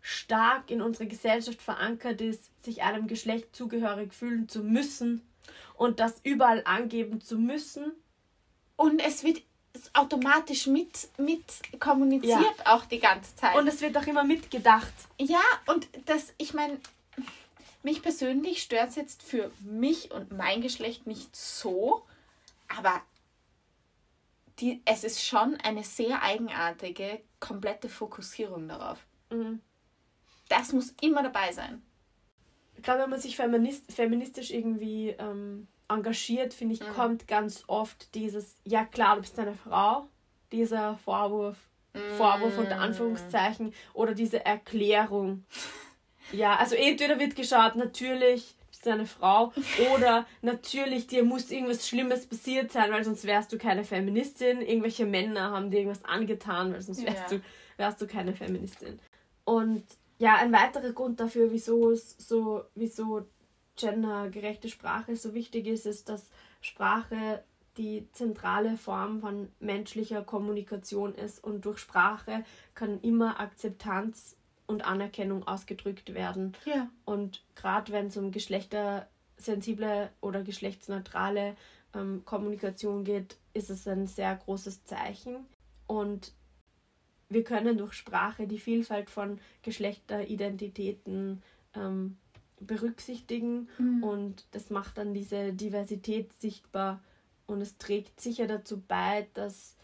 stark 0.00 0.70
in 0.70 0.80
unserer 0.80 1.06
Gesellschaft 1.06 1.60
verankert 1.60 2.20
ist, 2.20 2.64
sich 2.64 2.82
einem 2.82 3.08
Geschlecht 3.08 3.54
zugehörig 3.54 4.14
fühlen 4.14 4.48
zu 4.48 4.60
müssen 4.60 5.26
und 5.74 5.98
das 5.98 6.20
überall 6.22 6.62
angeben 6.64 7.20
zu 7.20 7.36
müssen. 7.36 7.92
Und 8.76 9.04
es 9.04 9.24
wird 9.24 9.42
automatisch 9.92 10.68
mit, 10.68 11.08
mit 11.18 11.42
kommuniziert 11.80 12.38
ja. 12.40 12.74
auch 12.74 12.84
die 12.84 13.00
ganze 13.00 13.34
Zeit. 13.34 13.56
Und 13.56 13.66
es 13.66 13.80
wird 13.80 13.96
auch 13.98 14.06
immer 14.06 14.22
mitgedacht. 14.22 14.92
Ja, 15.18 15.42
und 15.66 15.88
das, 16.06 16.32
ich 16.38 16.54
meine, 16.54 16.78
mich 17.82 18.02
persönlich 18.02 18.62
stört 18.62 18.90
es 18.90 18.96
jetzt 18.96 19.22
für 19.24 19.50
mich 19.60 20.12
und 20.12 20.30
mein 20.30 20.62
Geschlecht 20.62 21.08
nicht 21.08 21.34
so, 21.34 22.04
aber 22.68 23.02
die, 24.60 24.82
es 24.84 25.04
ist 25.04 25.24
schon 25.24 25.56
eine 25.62 25.84
sehr 25.84 26.22
eigenartige, 26.22 27.20
komplette 27.40 27.88
Fokussierung 27.88 28.68
darauf. 28.68 28.98
Mhm. 29.30 29.60
Das 30.48 30.72
muss 30.72 30.94
immer 31.00 31.22
dabei 31.22 31.52
sein 31.52 31.82
gerade 32.82 33.02
wenn 33.02 33.10
man 33.10 33.20
sich 33.20 33.36
feminist, 33.36 33.92
feministisch 33.92 34.50
irgendwie 34.50 35.10
ähm, 35.18 35.66
engagiert, 35.88 36.54
finde 36.54 36.74
ich, 36.74 36.80
mhm. 36.80 36.92
kommt 36.94 37.28
ganz 37.28 37.64
oft 37.66 38.14
dieses, 38.14 38.56
ja 38.64 38.84
klar, 38.84 39.16
du 39.16 39.22
bist 39.22 39.38
eine 39.38 39.54
Frau, 39.54 40.08
dieser 40.52 40.96
Vorwurf, 40.98 41.56
mhm. 41.94 42.16
Vorwurf 42.16 42.58
unter 42.58 42.78
Anführungszeichen, 42.78 43.72
oder 43.92 44.14
diese 44.14 44.44
Erklärung. 44.44 45.44
ja, 46.32 46.56
also 46.56 46.74
entweder 46.74 47.18
wird 47.18 47.36
geschaut, 47.36 47.76
natürlich 47.76 48.54
bist 48.86 48.88
du 48.88 48.90
eine 48.92 49.06
Frau, 49.06 49.52
oder 49.94 50.26
natürlich 50.42 51.06
dir 51.06 51.24
muss 51.24 51.50
irgendwas 51.50 51.88
Schlimmes 51.88 52.26
passiert 52.26 52.70
sein, 52.72 52.92
weil 52.92 53.04
sonst 53.04 53.24
wärst 53.24 53.52
du 53.52 53.58
keine 53.58 53.84
Feministin. 53.84 54.60
Irgendwelche 54.60 55.06
Männer 55.06 55.50
haben 55.50 55.70
dir 55.70 55.80
irgendwas 55.80 56.04
angetan, 56.04 56.72
weil 56.72 56.82
sonst 56.82 57.04
wärst, 57.04 57.32
ja. 57.32 57.38
du, 57.38 57.42
wärst 57.76 58.00
du 58.00 58.06
keine 58.06 58.34
Feministin. 58.34 58.98
Und 59.44 59.84
ja, 60.18 60.36
ein 60.36 60.52
weiterer 60.52 60.92
Grund 60.92 61.20
dafür, 61.20 61.52
wieso 61.52 61.90
es 61.90 62.16
so, 62.18 62.64
wieso 62.74 63.26
gendergerechte 63.76 64.68
Sprache 64.68 65.16
so 65.16 65.34
wichtig 65.34 65.66
ist, 65.66 65.86
ist, 65.86 66.08
dass 66.08 66.30
Sprache 66.60 67.42
die 67.76 68.08
zentrale 68.12 68.78
Form 68.78 69.20
von 69.20 69.50
menschlicher 69.60 70.22
Kommunikation 70.22 71.14
ist 71.14 71.44
und 71.44 71.66
durch 71.66 71.78
Sprache 71.78 72.44
kann 72.74 73.00
immer 73.02 73.38
Akzeptanz 73.38 74.36
und 74.66 74.84
Anerkennung 74.84 75.46
ausgedrückt 75.46 76.14
werden. 76.14 76.54
Ja. 76.64 76.88
Und 77.04 77.44
gerade 77.54 77.92
wenn 77.92 78.06
es 78.06 78.16
um 78.16 78.30
geschlechtersensible 78.32 80.10
oder 80.20 80.42
geschlechtsneutrale 80.42 81.56
ähm, 81.94 82.22
Kommunikation 82.24 83.04
geht, 83.04 83.36
ist 83.54 83.70
es 83.70 83.86
ein 83.86 84.06
sehr 84.06 84.36
großes 84.36 84.84
Zeichen. 84.84 85.46
Und 85.86 86.32
wir 87.28 87.44
können 87.44 87.78
durch 87.78 87.94
Sprache 87.94 88.46
die 88.46 88.58
Vielfalt 88.58 89.10
von 89.10 89.40
Geschlechteridentitäten 89.62 91.42
ähm, 91.74 92.16
berücksichtigen 92.60 93.68
mhm. 93.78 94.02
und 94.02 94.46
das 94.52 94.70
macht 94.70 94.98
dann 94.98 95.12
diese 95.12 95.52
Diversität 95.52 96.32
sichtbar 96.40 97.02
und 97.46 97.60
es 97.60 97.76
trägt 97.78 98.20
sicher 98.20 98.46
dazu 98.46 98.80
bei, 98.80 99.28
dass 99.34 99.76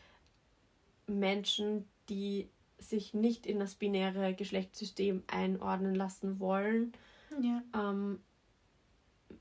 Menschen, 1.06 1.86
die 2.08 2.48
sich 2.82 3.14
nicht 3.14 3.46
in 3.46 3.58
das 3.58 3.74
binäre 3.74 4.34
Geschlechtssystem 4.34 5.22
einordnen 5.26 5.94
lassen 5.94 6.40
wollen, 6.40 6.92
ja. 7.40 7.62
ähm, 7.74 8.20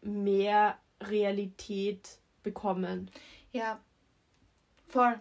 mehr 0.02 0.78
Realität 1.02 2.20
bekommen. 2.44 3.10
Ja, 3.52 3.80
voll. 4.88 5.20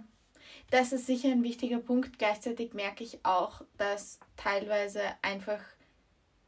Das 0.71 0.93
ist 0.93 1.07
sicher 1.07 1.29
ein 1.31 1.43
wichtiger 1.43 1.79
Punkt. 1.79 2.19
Gleichzeitig 2.19 2.75
merke 2.75 3.05
ich 3.05 3.25
auch, 3.25 3.63
dass 3.77 4.21
teilweise 4.37 5.01
einfach 5.23 5.61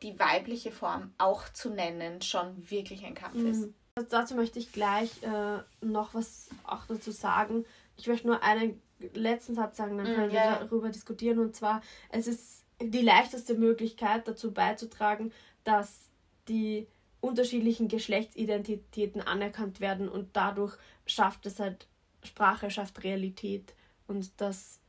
die 0.03 0.19
weibliche 0.19 0.73
Form 0.73 1.13
auch 1.19 1.49
zu 1.49 1.71
nennen 1.71 2.23
schon 2.23 2.71
wirklich 2.71 3.05
ein 3.05 3.15
Kampf 3.15 3.35
mhm. 3.35 3.47
ist. 3.47 3.69
Also 3.95 4.09
dazu 4.09 4.35
möchte 4.35 4.59
ich 4.59 4.73
gleich 4.73 5.23
äh, 5.23 5.59
noch 5.81 6.15
was 6.15 6.49
auch 6.65 6.87
dazu 6.87 7.11
sagen. 7.11 7.65
Ich 7.97 8.07
möchte 8.07 8.27
nur 8.27 8.43
eine 8.43 8.75
letzten 9.15 9.55
Satz 9.55 9.77
sagen, 9.77 9.99
dann 9.99 10.11
mm, 10.11 10.15
können 10.15 10.31
yeah. 10.33 10.61
wir 10.61 10.67
darüber 10.67 10.91
diskutieren. 10.91 11.39
Und 11.39 11.55
zwar, 11.57 11.83
es 12.11 12.27
ist 12.27 12.65
die 12.81 13.03
leichteste 13.03 13.55
Möglichkeit 13.55 14.27
dazu 14.27 14.53
beizutragen, 14.53 15.33
dass 15.65 16.11
die 16.49 16.87
unterschiedlichen 17.21 17.89
Geschlechtsidentitäten 17.89 19.21
anerkannt 19.21 19.81
werden 19.81 20.09
und 20.09 20.31
dadurch 20.33 20.77
schafft 21.07 21.47
es 21.47 21.61
halt, 21.61 21.87
Sprache 22.25 22.71
schafft 22.71 23.05
Realität 23.05 23.75
und 24.07 24.31
das 24.39 24.81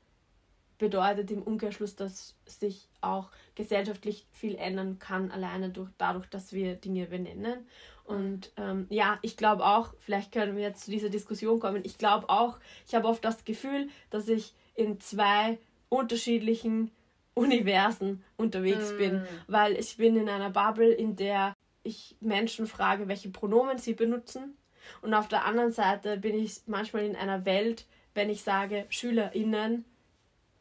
bedeutet 0.80 1.32
im 1.32 1.44
Umkehrschluss, 1.44 1.96
dass 1.96 2.36
sich 2.46 2.90
auch 3.02 3.30
gesellschaftlich 3.56 4.26
viel 4.32 4.56
ändern 4.56 5.00
kann, 5.00 5.32
alleine 5.32 5.70
durch, 5.70 5.90
dadurch, 5.98 6.26
dass 6.28 6.52
wir 6.52 6.76
Dinge 6.76 7.06
benennen. 7.06 7.68
Und 8.06 8.52
ähm, 8.58 8.86
ja, 8.90 9.18
ich 9.22 9.38
glaube 9.38 9.66
auch, 9.66 9.94
vielleicht 10.00 10.32
können 10.32 10.56
wir 10.56 10.64
jetzt 10.64 10.86
zu 10.86 10.92
dieser 10.92 11.10
Diskussion 11.10 11.60
kommen, 11.60 11.84
ich 11.86 11.98
glaube 11.98 12.30
auch, 12.30 12.60
ich 12.86 12.96
habe 12.96 13.08
oft 13.08 13.24
das 13.24 13.46
Gefühl, 13.46 13.90
dass 14.10 14.28
ich 14.28 14.54
in 14.76 15.00
zwei 15.00 15.58
unterschiedlichen 15.90 16.92
Universen 17.34 18.24
unterwegs 18.36 18.92
mm. 18.94 18.98
bin, 18.98 19.28
weil 19.48 19.74
ich 19.78 19.98
bin 19.98 20.18
in 20.18 20.30
einer 20.30 20.50
Bubble, 20.50 20.92
in 20.92 21.16
der 21.16 21.56
ich 21.84 22.16
Menschen 22.20 22.68
frage, 22.68 23.08
welche 23.08 23.30
Pronomen 23.30 23.78
sie 23.78 23.94
benutzen. 23.94 24.58
Und 25.02 25.14
auf 25.14 25.28
der 25.28 25.46
anderen 25.46 25.72
Seite 25.72 26.18
bin 26.18 26.36
ich 26.36 26.62
manchmal 26.66 27.06
in 27.06 27.16
einer 27.16 27.46
Welt, 27.46 27.86
wenn 28.14 28.30
ich 28.30 28.44
sage 28.44 28.86
SchülerInnen, 28.90 29.86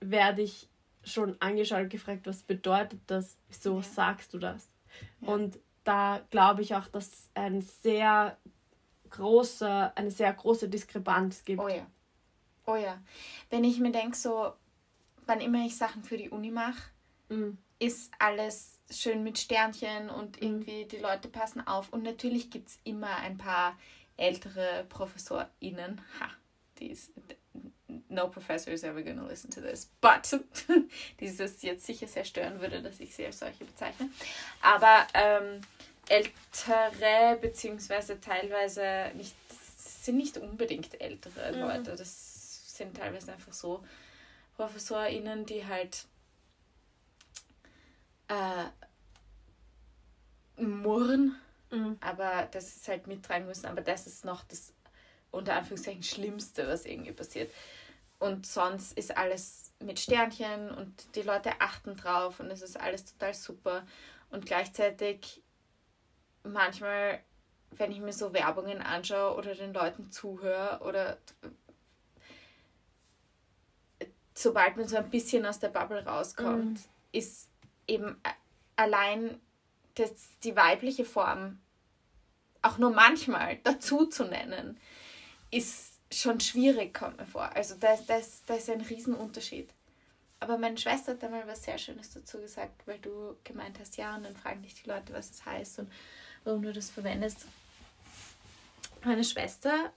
werde 0.01 0.43
ich 0.43 0.69
schon 1.05 1.37
angeschaut 1.41 1.83
und 1.83 1.91
gefragt, 1.91 2.27
was 2.27 2.43
bedeutet 2.43 3.01
das? 3.07 3.37
Wieso 3.49 3.77
ja. 3.77 3.83
sagst 3.83 4.33
du 4.35 4.39
das? 4.39 4.69
Ja. 5.21 5.29
Und 5.29 5.59
da 5.85 6.21
glaube 6.31 6.63
ich 6.63 6.75
auch, 6.75 6.89
dass 6.89 7.09
es 7.09 7.31
ein 7.35 7.63
sehr 7.63 8.37
große, 9.11 9.93
eine 9.95 10.11
sehr 10.11 10.33
große 10.33 10.69
Diskrepanz 10.69 11.45
gibt. 11.45 11.61
Oh 11.61 11.69
ja. 11.69 11.87
Oh 12.67 12.77
ja. 12.77 13.01
Wenn 13.51 13.65
ich 13.65 13.79
mir 13.79 13.93
denke, 13.93 14.17
so, 14.17 14.53
wann 15.27 15.41
immer 15.41 15.65
ich 15.67 15.77
Sachen 15.77 16.05
für 16.05 16.17
die 16.17 16.31
Uni 16.31 16.51
mache, 16.51 16.83
mhm. 17.29 17.59
ist 17.79 18.13
alles 18.19 18.81
schön 18.91 19.23
mit 19.23 19.39
Sternchen 19.39 20.11
und 20.11 20.41
mhm. 20.41 20.49
irgendwie 20.49 20.85
die 20.85 20.99
Leute 20.99 21.29
passen 21.29 21.67
auf. 21.67 21.93
Und 21.93 22.03
natürlich 22.03 22.51
gibt 22.51 22.69
es 22.69 22.81
immer 22.85 23.17
ein 23.17 23.39
paar 23.39 23.79
ältere 24.17 24.87
ProfessorInnen, 24.89 26.01
ha, 26.21 26.29
die 26.79 26.89
ist, 26.89 27.13
no 28.13 28.29
professor 28.29 28.73
is 28.73 28.85
ever 28.85 29.03
gonna 29.03 29.27
listen 29.27 29.51
to 29.51 29.61
this, 29.61 29.89
but 30.01 30.41
dieses 31.21 31.63
jetzt 31.63 31.87
sicher 31.87 32.07
sehr 32.07 32.25
stören 32.25 32.61
würde, 32.61 32.83
dass 32.83 33.01
ich 33.01 33.15
sie 33.15 33.27
als 33.27 33.39
solche 33.39 33.65
bezeichne. 33.65 34.11
Aber 34.61 35.07
ähm, 35.15 35.61
ältere, 36.09 37.39
beziehungsweise 37.41 38.21
teilweise 38.21 39.11
nicht, 39.17 39.35
sind 39.77 40.17
nicht 40.17 40.37
unbedingt 40.37 41.01
ältere 41.01 41.53
mhm. 41.53 41.61
Leute, 41.61 41.97
das 41.97 42.77
sind 42.77 42.97
teilweise 42.97 43.33
einfach 43.33 43.53
so 43.53 43.85
ProfessorInnen, 44.57 45.47
die 45.47 45.67
halt 45.67 46.05
äh, 48.29 50.63
murren, 50.63 51.37
mhm. 51.71 51.97
aber 52.01 52.49
das 52.51 52.77
ist 52.77 52.89
halt 52.89 53.07
mittragen 53.07 53.47
müssen. 53.47 53.67
Aber 53.67 53.81
das 53.81 54.07
ist 54.07 54.25
noch 54.25 54.45
das 54.45 54.73
unter 55.31 55.55
Anführungszeichen 55.55 56.03
Schlimmste, 56.03 56.69
was 56.69 56.85
irgendwie 56.85 57.13
passiert. 57.13 57.51
Und 58.23 58.47
sonst 58.47 58.97
ist 58.97 59.17
alles 59.17 59.73
mit 59.81 59.99
Sternchen 59.99 60.71
und 60.71 61.17
die 61.17 61.23
Leute 61.23 61.61
achten 61.61 61.97
drauf 61.97 62.39
und 62.39 62.53
es 62.53 62.63
ist 62.63 62.81
alles 62.81 63.05
total 63.05 63.35
super. 63.35 63.85
Und 64.31 64.47
gleichzeitig 64.47 65.43
manchmal, 66.45 67.19
wenn 67.73 67.91
ich 67.91 67.99
mir 67.99 68.13
so 68.13 68.33
Werbungen 68.33 68.81
anschaue 68.81 69.37
oder 69.37 69.57
den 69.57 69.75
Leuten 69.75 70.13
zuhöre 70.13 70.79
oder 70.85 71.19
sobald 74.35 74.77
man 74.77 74.87
so 74.87 74.99
ein 74.99 75.11
bisschen 75.11 75.45
aus 75.45 75.59
der 75.59 75.71
Bubble 75.71 76.05
rauskommt, 76.05 76.79
mhm. 76.79 76.85
ist 77.11 77.51
eben 77.89 78.23
allein 78.77 79.41
das, 79.97 80.13
die 80.45 80.55
weibliche 80.55 81.05
Form 81.05 81.61
auch 82.63 82.79
nur 82.79 82.93
manchmal 82.93 83.57
dazu 83.65 84.07
zu 84.07 84.27
nennen, 84.27 84.79
ist 85.51 85.92
schon 86.13 86.41
schwierig, 86.41 86.95
kommt 86.95 87.19
mir 87.19 87.27
vor. 87.27 87.55
Also 87.55 87.75
da 87.79 87.95
ist, 87.95 88.07
das, 88.07 88.43
das 88.47 88.59
ist 88.59 88.71
ein 88.71 88.81
Riesenunterschied. 88.81 89.69
Aber 90.41 90.59
meine 90.59 90.77
Schwester 90.77 91.13
hat 91.13 91.23
da 91.23 91.29
mal 91.29 91.47
was 91.47 91.63
sehr 91.63 91.79
Schönes 91.79 92.11
dazu 92.11 92.39
gesagt, 92.39 92.87
weil 92.87 92.99
du 92.99 93.37
gemeint 93.45 93.79
hast, 93.79 93.97
ja, 93.97 94.17
und 94.17 94.25
dann 94.25 94.35
fragen 94.35 94.63
dich 94.63 94.75
die 94.83 94.89
Leute, 94.89 95.13
was 95.13 95.31
es 95.31 95.47
heißt 95.47 95.79
und 95.79 95.93
warum 96.45 96.63
du 96.63 96.73
das 96.73 96.91
verwendest. 96.91 97.47
Meine 99.05 99.23
Schwester, 99.23 99.93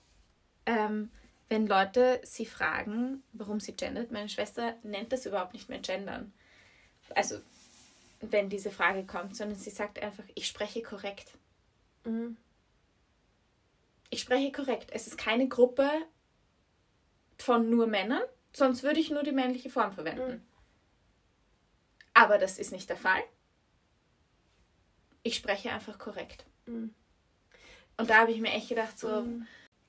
ähm, 0.64 1.10
wenn 1.48 1.66
Leute 1.66 2.20
sie 2.22 2.46
fragen, 2.46 3.22
warum 3.32 3.58
sie 3.58 3.72
gendert, 3.72 4.12
meine 4.12 4.28
Schwester 4.28 4.76
nennt 4.82 5.12
das 5.12 5.26
überhaupt 5.26 5.52
nicht 5.52 5.68
mehr 5.68 5.80
gendern. 5.80 6.32
Also, 7.14 7.40
wenn 8.20 8.48
diese 8.48 8.70
Frage 8.70 9.04
kommt, 9.04 9.36
sondern 9.36 9.58
sie 9.58 9.70
sagt 9.70 10.00
einfach, 10.00 10.24
ich 10.34 10.46
spreche 10.46 10.82
korrekt. 10.82 11.32
Mhm. 12.04 12.36
Ich 14.10 14.20
spreche 14.20 14.52
korrekt. 14.52 14.90
Es 14.92 15.06
ist 15.06 15.18
keine 15.18 15.48
Gruppe 15.48 15.90
von 17.38 17.70
nur 17.70 17.86
Männern, 17.86 18.22
sonst 18.52 18.82
würde 18.82 19.00
ich 19.00 19.10
nur 19.10 19.22
die 19.22 19.32
männliche 19.32 19.70
Form 19.70 19.92
verwenden. 19.92 20.32
Mhm. 20.32 20.46
Aber 22.14 22.38
das 22.38 22.58
ist 22.58 22.72
nicht 22.72 22.88
der 22.88 22.96
Fall. 22.96 23.22
Ich 25.22 25.36
spreche 25.36 25.72
einfach 25.72 25.98
korrekt. 25.98 26.46
Mhm. 26.66 26.94
Und 27.98 28.10
da 28.10 28.18
habe 28.18 28.32
ich 28.32 28.40
mir 28.40 28.52
echt 28.52 28.68
gedacht, 28.68 28.98
so, 28.98 29.22
mhm. 29.22 29.46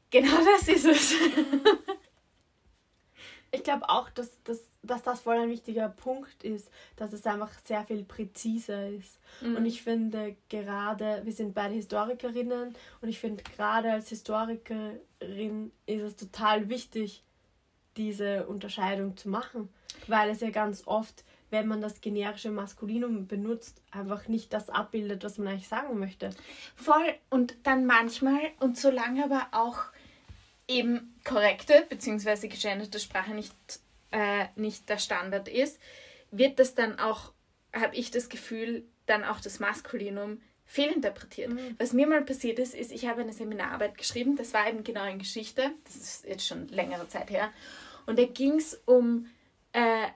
genau 0.10 0.38
das 0.44 0.68
ist 0.68 0.86
es. 0.86 1.14
ich 3.52 3.64
glaube 3.64 3.90
auch, 3.90 4.10
dass, 4.10 4.32
dass, 4.44 4.62
dass 4.84 5.04
das 5.04 5.22
voll 5.22 5.38
ein 5.38 5.50
wichtiger 5.50 5.90
Punkt 5.90 6.44
ist, 6.44 6.70
dass 6.96 7.14
es 7.14 7.26
einfach 7.26 7.52
sehr 7.64 7.84
viel 7.86 8.04
präziser 8.04 8.90
ist. 8.90 9.20
Mhm. 9.42 9.58
Und 9.58 9.66
ich 9.66 9.82
finde 9.82 10.36
gerade, 10.50 11.22
wir 11.24 11.34
sind 11.34 11.54
beide 11.54 11.74
Historikerinnen 11.74 12.76
und 13.02 13.10
ich 13.10 13.20
finde 13.20 13.44
gerade 13.44 13.92
als 13.92 14.10
Historikerin 14.10 15.72
ist 15.86 16.02
es 16.02 16.16
total 16.16 16.70
wichtig, 16.70 17.24
diese 17.96 18.46
Unterscheidung 18.48 19.18
zu 19.18 19.30
machen, 19.30 19.70
weil 20.08 20.30
es 20.30 20.42
ja 20.42 20.52
ganz 20.52 20.84
oft, 20.86 21.24
wenn 21.50 21.68
man 21.68 21.82
das 21.82 22.02
generische 22.02 22.52
Maskulinum 22.52 23.28
benutzt, 23.28 23.82
einfach 23.92 24.28
nicht 24.28 24.54
das 24.54 24.70
abbildet, 24.70 25.24
was 25.24 25.38
man 25.38 25.48
eigentlich 25.48 25.68
sagen 25.68 25.98
möchte. 25.98 26.30
Voll 26.76 27.16
und 27.30 27.56
dann 27.64 27.86
manchmal 27.86 28.40
und 28.60 28.78
solange 28.78 29.24
aber 29.24 29.48
auch 29.52 29.80
eben 30.68 31.16
korrekte 31.24 31.86
bzw. 31.90 32.48
gegenderte 32.48 33.00
Sprache 33.00 33.32
nicht, 33.32 33.54
äh, 34.12 34.46
nicht 34.56 34.90
der 34.90 34.98
Standard 34.98 35.48
ist, 35.48 35.80
wird 36.32 36.60
das 36.60 36.76
dann 36.76 37.00
auch, 37.00 37.34
habe 37.74 37.96
ich 37.96 38.12
das 38.12 38.30
Gefühl, 38.30 38.86
dann 39.06 39.24
auch 39.24 39.40
das 39.40 39.60
Maskulinum 39.60 40.42
fehlinterpretiert. 40.66 41.52
Mhm. 41.52 41.76
Was 41.78 41.94
mir 41.94 42.08
mal 42.08 42.24
passiert 42.24 42.60
ist, 42.60 42.76
ist, 42.76 42.92
ich 42.92 43.08
habe 43.08 43.22
eine 43.22 43.34
Seminararbeit 43.34 43.98
geschrieben, 43.98 44.36
das 44.36 44.54
war 44.54 44.68
eben 44.68 44.84
genau 44.84 45.06
in 45.06 45.20
Geschichte, 45.20 45.72
das 45.86 45.96
ist 45.96 46.26
jetzt 46.26 46.46
schon 46.46 46.68
längere 46.68 47.08
Zeit 47.08 47.30
her, 47.30 47.52
und 48.06 48.20
da 48.20 48.26
ging 48.26 48.56
es 48.56 48.82
um 48.86 49.28
äh, 49.72 50.08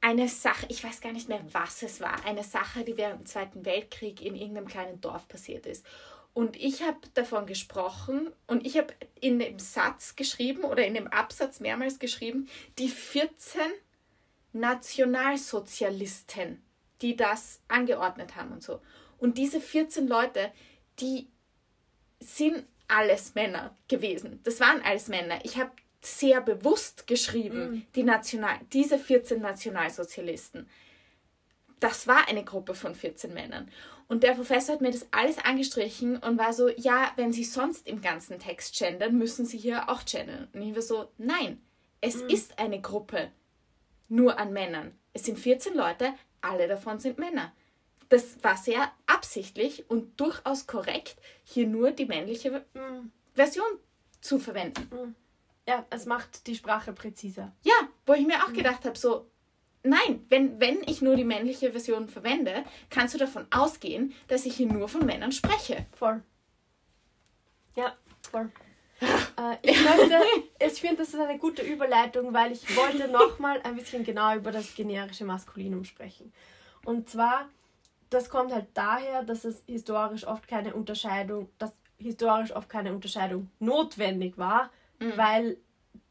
eine 0.00 0.28
Sache, 0.28 0.66
ich 0.68 0.84
weiß 0.84 1.00
gar 1.00 1.12
nicht 1.12 1.28
mehr, 1.28 1.40
was 1.52 1.82
es 1.82 2.00
war, 2.00 2.24
eine 2.24 2.44
Sache, 2.44 2.84
die 2.84 2.96
während 2.96 3.20
dem 3.20 3.26
Zweiten 3.26 3.64
Weltkrieg 3.64 4.20
in 4.20 4.34
irgendeinem 4.34 4.68
kleinen 4.68 5.00
Dorf 5.00 5.26
passiert 5.26 5.66
ist. 5.66 5.84
Und 6.36 6.56
ich 6.56 6.82
habe 6.82 6.98
davon 7.14 7.46
gesprochen 7.46 8.30
und 8.46 8.66
ich 8.66 8.76
habe 8.76 8.92
in 9.18 9.38
dem 9.38 9.58
Satz 9.58 10.16
geschrieben 10.16 10.64
oder 10.64 10.86
in 10.86 10.92
dem 10.92 11.06
Absatz 11.06 11.60
mehrmals 11.60 11.98
geschrieben, 11.98 12.50
die 12.78 12.90
14 12.90 13.62
Nationalsozialisten, 14.52 16.62
die 17.00 17.16
das 17.16 17.62
angeordnet 17.68 18.36
haben 18.36 18.52
und 18.52 18.62
so. 18.62 18.82
Und 19.16 19.38
diese 19.38 19.62
14 19.62 20.08
Leute, 20.08 20.52
die 21.00 21.26
sind 22.20 22.66
alles 22.86 23.34
Männer 23.34 23.74
gewesen. 23.88 24.40
Das 24.42 24.60
waren 24.60 24.82
alles 24.82 25.08
Männer. 25.08 25.38
Ich 25.42 25.56
habe 25.56 25.70
sehr 26.02 26.42
bewusst 26.42 27.06
geschrieben, 27.06 27.70
mhm. 27.70 27.86
die 27.94 28.02
National 28.02 28.58
diese 28.74 28.98
14 28.98 29.40
Nationalsozialisten. 29.40 30.68
Das 31.80 32.06
war 32.06 32.28
eine 32.28 32.44
Gruppe 32.44 32.74
von 32.74 32.94
14 32.94 33.32
Männern. 33.32 33.70
Und 34.08 34.22
der 34.22 34.34
Professor 34.34 34.74
hat 34.74 34.82
mir 34.82 34.92
das 34.92 35.06
alles 35.10 35.38
angestrichen 35.38 36.16
und 36.18 36.38
war 36.38 36.52
so, 36.52 36.68
ja, 36.68 37.10
wenn 37.16 37.32
Sie 37.32 37.44
sonst 37.44 37.86
im 37.86 38.00
ganzen 38.00 38.38
Text 38.38 38.78
gendern, 38.78 39.18
müssen 39.18 39.46
Sie 39.46 39.58
hier 39.58 39.88
auch 39.88 40.04
gendern. 40.04 40.48
Und 40.52 40.62
ich 40.62 40.74
war 40.74 40.82
so, 40.82 41.08
nein, 41.18 41.60
es 42.00 42.22
mhm. 42.22 42.28
ist 42.28 42.58
eine 42.58 42.80
Gruppe 42.80 43.30
nur 44.08 44.38
an 44.38 44.52
Männern. 44.52 44.92
Es 45.12 45.24
sind 45.24 45.38
14 45.38 45.74
Leute, 45.74 46.12
alle 46.40 46.68
davon 46.68 47.00
sind 47.00 47.18
Männer. 47.18 47.52
Das 48.08 48.42
war 48.44 48.56
sehr 48.56 48.92
absichtlich 49.06 49.90
und 49.90 50.20
durchaus 50.20 50.68
korrekt, 50.68 51.16
hier 51.42 51.66
nur 51.66 51.90
die 51.90 52.06
männliche 52.06 52.64
mhm. 52.74 53.10
Version 53.34 53.66
zu 54.20 54.38
verwenden. 54.38 54.88
Mhm. 54.94 55.14
Ja, 55.68 55.84
es 55.90 56.06
macht 56.06 56.46
die 56.46 56.54
Sprache 56.54 56.92
präziser. 56.92 57.52
Ja, 57.62 57.74
wo 58.06 58.12
ich 58.12 58.24
mir 58.24 58.44
auch 58.44 58.50
mhm. 58.50 58.54
gedacht 58.54 58.84
habe, 58.84 58.96
so, 58.96 59.26
nein, 59.88 60.24
wenn, 60.28 60.60
wenn 60.60 60.82
ich 60.86 61.02
nur 61.02 61.16
die 61.16 61.24
männliche 61.24 61.72
Version 61.72 62.08
verwende, 62.08 62.64
kannst 62.90 63.14
du 63.14 63.18
davon 63.18 63.46
ausgehen, 63.50 64.14
dass 64.28 64.46
ich 64.46 64.56
hier 64.56 64.66
nur 64.66 64.88
von 64.88 65.04
Männern 65.04 65.32
spreche. 65.32 65.86
Voll. 65.92 66.22
Ja, 67.74 67.96
voll. 68.30 68.50
Äh, 69.38 69.56
ich 69.60 69.84
möchte, 69.84 70.22
ich 70.58 70.80
finde, 70.80 70.96
das 70.96 71.08
ist 71.08 71.20
eine 71.20 71.36
gute 71.36 71.60
Überleitung, 71.60 72.32
weil 72.32 72.52
ich 72.52 72.74
wollte 72.74 73.06
nochmal 73.08 73.60
ein 73.64 73.76
bisschen 73.76 74.02
genau 74.02 74.34
über 74.34 74.50
das 74.50 74.74
generische 74.74 75.26
Maskulinum 75.26 75.84
sprechen. 75.84 76.32
Und 76.86 77.10
zwar, 77.10 77.50
das 78.08 78.30
kommt 78.30 78.54
halt 78.54 78.68
daher, 78.72 79.22
dass 79.22 79.44
es 79.44 79.62
historisch 79.66 80.26
oft 80.26 80.48
keine 80.48 80.72
Unterscheidung, 80.72 81.50
dass 81.58 81.74
historisch 81.98 82.56
oft 82.56 82.70
keine 82.70 82.94
Unterscheidung 82.94 83.50
notwendig 83.58 84.38
war, 84.38 84.70
mhm. 84.98 85.12
weil 85.16 85.58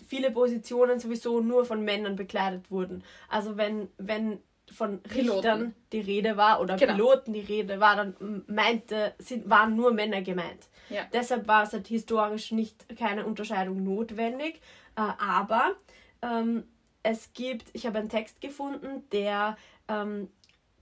viele 0.06 0.32
Positionen 0.32 1.00
sowieso 1.00 1.40
nur 1.42 1.66
von 1.66 1.84
Männern 1.84 2.16
bekleidet 2.16 2.72
wurden. 2.72 3.04
Also 3.30 3.58
wenn, 3.58 3.90
wenn 3.98 4.40
von 4.72 5.00
Richtern 5.14 5.14
Piloten. 5.14 5.76
die 5.92 6.00
Rede 6.00 6.38
war 6.38 6.60
oder 6.60 6.76
genau. 6.76 6.94
Piloten 6.94 7.34
die 7.34 7.42
Rede 7.42 7.80
war, 7.80 7.96
dann 7.96 8.44
meinte, 8.48 9.14
sind, 9.20 9.50
waren 9.50 9.76
nur 9.76 9.94
Männer 9.94 10.22
gemeint. 10.22 10.68
Ja. 10.90 11.04
Deshalb 11.14 11.48
war 11.48 11.64
es 11.64 11.74
halt 11.74 11.88
historisch 11.88 12.52
nicht 12.52 12.86
keine 12.98 13.26
Unterscheidung 13.26 13.84
notwendig. 13.84 14.62
Äh, 14.96 15.02
aber 15.20 15.76
ähm, 16.22 16.64
es 17.04 17.34
gibt, 17.34 17.70
ich 17.74 17.86
habe 17.86 18.00
einen 18.00 18.10
Text 18.10 18.42
gefunden, 18.42 19.04
der 19.12 19.58
ähm, 19.88 20.30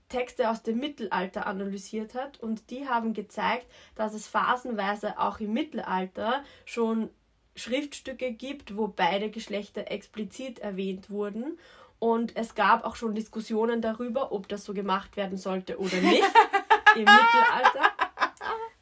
Texte 0.08 0.48
aus 0.48 0.62
dem 0.62 0.78
Mittelalter 0.78 1.46
analysiert 1.46 2.14
hat 2.14 2.38
und 2.38 2.70
die 2.70 2.88
haben 2.88 3.14
gezeigt, 3.14 3.66
dass 3.94 4.14
es 4.14 4.26
phasenweise 4.26 5.18
auch 5.18 5.40
im 5.40 5.52
Mittelalter 5.52 6.44
schon 6.64 7.10
Schriftstücke 7.56 8.32
gibt, 8.32 8.76
wo 8.76 8.88
beide 8.88 9.30
Geschlechter 9.30 9.90
explizit 9.90 10.58
erwähnt 10.58 11.10
wurden. 11.10 11.58
Und 11.98 12.36
es 12.36 12.54
gab 12.54 12.84
auch 12.84 12.96
schon 12.96 13.14
Diskussionen 13.14 13.80
darüber, 13.80 14.32
ob 14.32 14.48
das 14.48 14.64
so 14.64 14.74
gemacht 14.74 15.16
werden 15.16 15.38
sollte 15.38 15.78
oder 15.78 15.96
nicht 15.96 16.22
im 16.96 17.04
Mittelalter. 17.04 17.92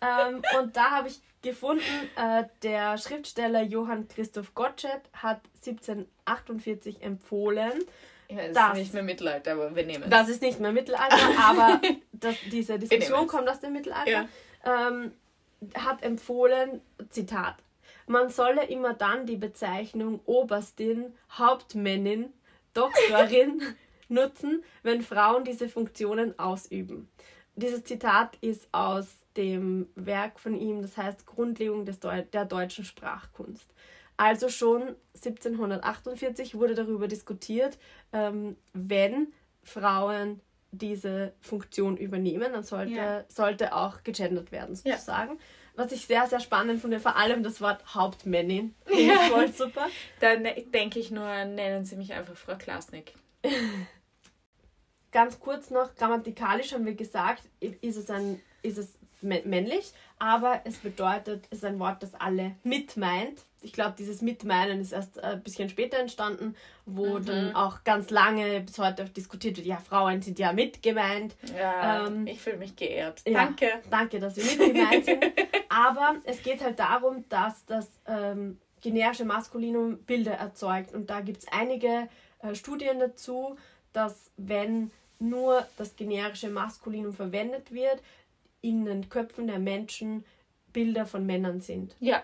Ähm, 0.01 0.43
und 0.59 0.77
da 0.77 0.91
habe 0.91 1.09
ich 1.09 1.21
gefunden, 1.43 1.83
äh, 2.17 2.45
der 2.63 2.99
Schriftsteller 2.99 3.63
Johann 3.63 4.09
Christoph 4.09 4.55
Gottsched 4.55 5.03
hat 5.13 5.41
1748 5.65 7.03
empfohlen. 7.03 7.73
Ja, 8.29 8.49
das 8.49 8.73
ist 8.73 8.79
nicht 8.79 8.95
mehr 8.95 9.03
Mittelalter, 9.03 9.53
aber 9.53 9.77
wir 9.77 9.85
nehmen 9.85 10.05
es. 10.05 10.11
Das 10.11 10.29
ist 10.29 10.43
nicht 10.43 10.59
mehr 10.59 10.73
Mittelalter, 10.73 11.17
aber 11.39 11.81
das, 12.13 12.35
diese 12.51 12.79
Diskussion 12.79 13.27
kommt 13.27 13.49
aus 13.49 13.61
dem 13.61 13.75
Mittelalter. 13.75 14.11
Ja. 14.11 14.29
Ähm, 14.65 15.13
hat 15.75 16.03
empfohlen, 16.03 16.81
Zitat, 17.11 17.57
man 18.07 18.29
solle 18.29 18.65
immer 18.67 18.95
dann 18.95 19.27
die 19.27 19.37
Bezeichnung 19.37 20.21
Oberstin, 20.25 21.15
Hauptmännin, 21.31 22.33
Doktorin 22.75 23.63
nutzen, 24.09 24.63
wenn 24.83 25.03
Frauen 25.03 25.45
diese 25.45 25.69
Funktionen 25.69 26.39
ausüben. 26.39 27.09
Dieses 27.55 27.85
Zitat 27.85 28.37
ist 28.41 28.69
aus 28.73 29.09
dem 29.37 29.89
Werk 29.95 30.41
von 30.41 30.55
ihm, 30.55 30.83
das 30.83 30.97
heißt 30.97 31.27
Grundlegung 31.27 31.85
des 31.85 32.01
Deu 32.01 32.23
der 32.23 32.45
deutschen 32.45 32.85
Sprachkunst. 32.85 33.69
Also 34.17 34.49
schon 34.49 34.95
1748 35.15 36.55
wurde 36.55 36.75
darüber 36.75 37.09
diskutiert, 37.09 37.79
ähm, 38.13 38.57
wenn 38.73 39.33
Frauen 39.63 40.41
diese 40.71 41.35
Funktion 41.41 41.97
übernehmen, 41.97 42.53
dann 42.53 42.63
sollte, 42.63 42.93
ja. 42.93 43.25
sollte 43.29 43.75
auch 43.75 44.03
gegendert 44.03 44.53
werden, 44.53 44.75
sozusagen. 44.75 45.33
Ja. 45.33 45.39
Was 45.75 45.93
ich 45.93 46.07
sehr, 46.07 46.27
sehr 46.27 46.41
spannend 46.41 46.81
finde, 46.81 47.01
vor 47.01 47.17
allem 47.17 47.43
das 47.43 47.61
Wort 47.61 47.95
Hauptmännin. 47.95 48.75
Ja. 48.95 49.17
Voll 49.31 49.53
super. 49.53 49.89
Dann 50.21 50.47
denke 50.73 50.99
ich 50.99 51.11
nur, 51.11 51.45
nennen 51.45 51.85
Sie 51.85 51.97
mich 51.97 52.13
einfach 52.13 52.37
Frau 52.37 52.57
Klasnik. 52.57 53.15
Ganz 55.13 55.41
kurz 55.41 55.71
noch, 55.71 55.95
grammatikalisch 55.95 56.73
haben 56.73 56.87
wir 56.87 56.95
gesagt, 56.95 57.43
ist 57.61 57.97
es, 57.97 58.11
ein, 58.11 58.41
ist 58.63 58.79
es 58.79 58.99
männlich, 59.21 59.93
aber 60.19 60.63
es 60.65 60.79
bedeutet, 60.79 61.47
es 61.51 61.59
ist 61.59 61.65
ein 61.65 61.79
Wort, 61.79 62.03
das 62.03 62.15
alle 62.15 62.57
mit 62.63 62.97
meint. 62.97 63.43
Ich 63.63 63.73
glaube, 63.73 63.95
dieses 63.99 64.23
Mitmeinen 64.23 64.81
ist 64.81 64.93
erst 64.93 65.23
ein 65.23 65.43
bisschen 65.43 65.69
später 65.69 65.99
entstanden, 65.99 66.57
wo 66.85 67.19
mhm. 67.19 67.25
dann 67.25 67.55
auch 67.55 67.85
ganz 67.85 68.11
lange 68.11 68.61
bis 68.61 68.79
heute 68.79 69.05
diskutiert 69.05 69.57
wird, 69.57 69.67
ja, 69.67 69.77
Frauen 69.77 70.21
sind 70.21 70.39
ja 70.39 70.53
mitgemeint. 70.53 71.37
Ja, 71.57 72.07
ähm, 72.07 72.27
ich 72.27 72.41
fühle 72.41 72.59
mich 72.59 72.77
geehrt. 72.77 73.23
Danke. 73.25 73.67
Ja, 73.67 73.81
danke, 73.91 74.19
dass 74.19 74.37
wir 74.37 74.45
mitgemeint 74.67 75.05
sind. 75.05 75.25
aber 75.69 76.17
es 76.25 76.43
geht 76.43 76.63
halt 76.63 76.79
darum, 76.79 77.25
dass 77.29 77.65
das 77.67 77.89
ähm, 78.07 78.59
generische 78.81 79.25
Maskulinum 79.25 79.99
Bilder 79.99 80.33
erzeugt. 80.33 80.93
Und 80.93 81.09
da 81.09 81.21
gibt 81.21 81.39
es 81.39 81.49
einige 81.53 82.09
äh, 82.41 82.55
Studien 82.55 82.99
dazu, 82.99 83.57
dass 83.93 84.33
wenn 84.37 84.91
nur 85.19 85.67
das 85.77 85.97
generische 85.97 86.51
Maskulinum 86.51 87.13
verwendet 87.13 87.73
wird, 87.73 88.03
in 88.61 88.85
den 88.85 89.09
Köpfen 89.09 89.47
der 89.47 89.59
Menschen 89.59 90.25
Bilder 90.73 91.07
von 91.07 91.27
Männern 91.27 91.61
sind. 91.61 91.95
Ja. 92.01 92.23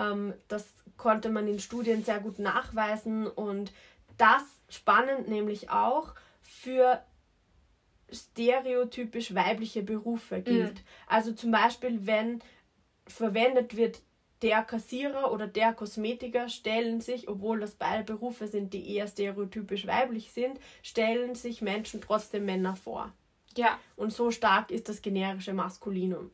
Ähm, 0.00 0.34
das 0.48 0.66
konnte 0.96 1.28
man 1.28 1.46
in 1.46 1.60
Studien 1.60 2.04
sehr 2.04 2.20
gut 2.20 2.38
nachweisen 2.38 3.26
und 3.26 3.72
das 4.18 4.42
spannend 4.68 5.28
nämlich 5.28 5.70
auch 5.70 6.14
für 6.42 7.02
stereotypisch 8.12 9.34
weibliche 9.34 9.82
Berufe 9.82 10.42
gilt. 10.42 10.74
Mhm. 10.74 10.84
Also 11.06 11.32
zum 11.32 11.50
Beispiel, 11.50 12.06
wenn 12.06 12.40
verwendet 13.06 13.76
wird, 13.76 14.00
der 14.42 14.62
Kassierer 14.62 15.32
oder 15.32 15.46
der 15.46 15.74
Kosmetiker 15.74 16.48
stellen 16.48 17.00
sich, 17.00 17.28
obwohl 17.28 17.60
das 17.60 17.72
beide 17.72 18.04
Berufe 18.04 18.48
sind, 18.48 18.72
die 18.72 18.94
eher 18.94 19.06
stereotypisch 19.06 19.86
weiblich 19.86 20.32
sind, 20.32 20.58
stellen 20.82 21.34
sich 21.34 21.60
Menschen 21.60 22.00
trotzdem 22.00 22.46
Männer 22.46 22.74
vor. 22.74 23.12
Ja. 23.56 23.78
Und 23.96 24.12
so 24.12 24.30
stark 24.30 24.70
ist 24.70 24.88
das 24.88 25.02
generische 25.02 25.52
Maskulinum. 25.52 26.30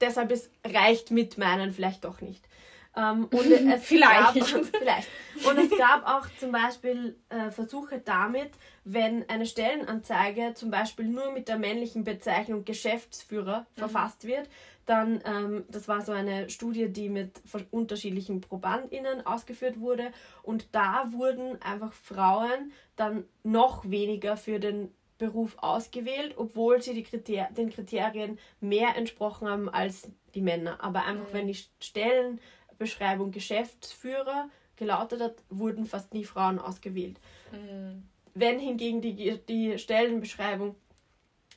Deshalb 0.00 0.32
ist 0.32 0.50
reicht 0.64 1.10
mit 1.10 1.38
meinen 1.38 1.72
vielleicht 1.72 2.04
doch 2.04 2.20
nicht. 2.20 2.48
Ähm, 2.96 3.24
und 3.30 3.50
es 3.50 3.84
vielleicht. 3.84 4.34
Gab, 4.34 4.64
vielleicht. 4.64 5.08
Und 5.48 5.58
es 5.58 5.76
gab 5.76 6.06
auch 6.06 6.28
zum 6.38 6.52
Beispiel 6.52 7.16
äh, 7.28 7.50
Versuche 7.50 7.98
damit, 7.98 8.52
wenn 8.84 9.28
eine 9.28 9.46
Stellenanzeige 9.46 10.54
zum 10.54 10.70
Beispiel 10.70 11.06
nur 11.06 11.32
mit 11.32 11.48
der 11.48 11.58
männlichen 11.58 12.04
Bezeichnung 12.04 12.64
Geschäftsführer 12.64 13.60
mhm. 13.60 13.78
verfasst 13.78 14.24
wird, 14.24 14.48
dann, 14.86 15.22
ähm, 15.24 15.64
das 15.68 15.88
war 15.88 16.02
so 16.02 16.12
eine 16.12 16.50
Studie, 16.50 16.88
die 16.88 17.08
mit 17.08 17.42
unterschiedlichen 17.70 18.40
ProbandInnen 18.40 19.26
ausgeführt 19.26 19.80
wurde. 19.80 20.12
Und 20.42 20.68
da 20.72 21.12
wurden 21.12 21.60
einfach 21.62 21.92
Frauen 21.92 22.72
dann 22.96 23.24
noch 23.42 23.90
weniger 23.90 24.36
für 24.36 24.60
den 24.60 24.94
Beruf 25.18 25.56
ausgewählt, 25.58 26.34
obwohl 26.36 26.82
sie 26.82 26.92
die 26.92 27.04
Kriter 27.04 27.48
den 27.56 27.70
Kriterien 27.70 28.38
mehr 28.60 28.96
entsprochen 28.96 29.48
haben 29.48 29.68
als 29.68 30.10
die 30.34 30.42
Männer. 30.42 30.82
Aber 30.82 31.04
einfach, 31.04 31.28
mhm. 31.28 31.32
wenn 31.32 31.46
die 31.46 31.56
Stellenbeschreibung 32.74 33.30
Geschäftsführer 33.30 34.48
gelautet 34.76 35.20
hat, 35.20 35.36
wurden 35.50 35.86
fast 35.86 36.12
nie 36.14 36.24
Frauen 36.24 36.58
ausgewählt. 36.58 37.20
Mhm. 37.52 38.02
Wenn 38.34 38.58
hingegen 38.58 39.00
die, 39.00 39.40
die 39.48 39.78
Stellenbeschreibung 39.78 40.74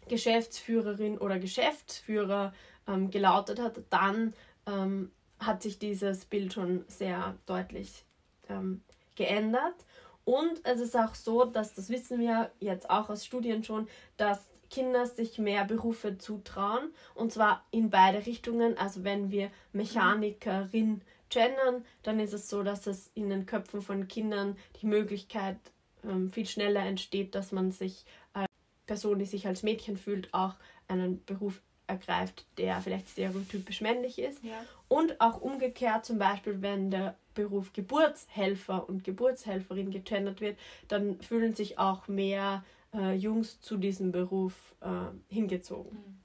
Geschäftsführerin 0.08 1.18
oder 1.18 1.40
Geschäftsführer 1.40 2.54
ähm, 2.88 3.10
gelautet 3.10 3.60
hat, 3.60 3.82
dann 3.90 4.34
ähm, 4.68 5.12
hat 5.40 5.64
sich 5.64 5.80
dieses 5.80 6.26
Bild 6.26 6.54
schon 6.54 6.86
sehr 6.88 7.36
deutlich 7.46 8.06
ähm, 8.48 8.82
geändert. 9.16 9.86
Und 10.24 10.62
es 10.64 10.80
ist 10.80 10.96
auch 10.96 11.16
so, 11.16 11.46
dass 11.46 11.74
das 11.74 11.90
wissen 11.90 12.20
wir 12.20 12.52
jetzt 12.60 12.90
auch 12.90 13.10
aus 13.10 13.26
Studien 13.26 13.64
schon, 13.64 13.88
dass 14.18 14.40
Kinder 14.70 15.06
sich 15.06 15.38
mehr 15.38 15.66
Berufe 15.66 16.18
zutrauen 16.18 16.92
und 17.16 17.32
zwar 17.32 17.66
in 17.72 17.90
beide 17.90 18.26
Richtungen. 18.26 18.78
Also 18.78 19.04
wenn 19.04 19.32
wir 19.32 19.50
Mechanikerin 19.74 21.02
gendern, 21.30 21.86
dann 22.04 22.20
ist 22.20 22.34
es 22.34 22.50
so, 22.50 22.64
dass 22.64 22.88
es 22.88 23.12
in 23.14 23.30
den 23.30 23.46
Köpfen 23.46 23.82
von 23.82 24.08
Kindern 24.08 24.56
die 24.82 24.86
Möglichkeit 24.86 25.58
ähm, 26.04 26.32
viel 26.32 26.46
schneller 26.46 26.86
entsteht, 26.86 27.36
dass 27.36 27.52
man 27.52 27.72
sich 27.72 28.06
als 28.34 28.48
Person, 28.86 29.20
die 29.20 29.26
sich 29.26 29.48
als 29.48 29.64
Mädchen 29.64 29.98
fühlt, 29.98 30.34
auch 30.34 30.56
einen 30.88 31.24
Beruf 31.26 31.62
ergreift, 31.88 32.46
der 32.58 32.82
vielleicht 32.82 33.10
stereotypisch 33.10 33.82
männlich 33.82 34.20
ist. 34.20 34.44
Ja. 34.44 34.64
Und 34.88 35.20
auch 35.22 35.42
umgekehrt, 35.42 36.06
zum 36.06 36.20
Beispiel, 36.20 36.62
wenn 36.62 36.92
der 36.92 37.18
Beruf 37.34 37.72
Geburtshelfer 37.74 38.88
und 38.88 39.04
Geburtshelferin 39.04 39.92
gegendert 39.92 40.42
wird, 40.42 40.58
dann 40.88 41.20
fühlen 41.22 41.56
sich 41.56 41.80
auch 41.80 42.08
mehr 42.08 42.64
äh, 42.94 43.14
Jungs 43.14 43.60
zu 43.62 43.78
diesem 43.78 44.12
Beruf 44.12 44.76
äh, 44.82 45.34
hingezogen. 45.34 45.98
Mhm. 45.98 46.22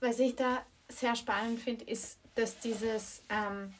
Was 0.00 0.18
ich 0.18 0.36
da 0.36 0.64
sehr 0.88 1.14
spannend 1.14 1.60
finde, 1.60 1.84
ist, 1.84 2.18
dass 2.34 2.58
dieses 2.58 3.22
ähm, 3.28 3.74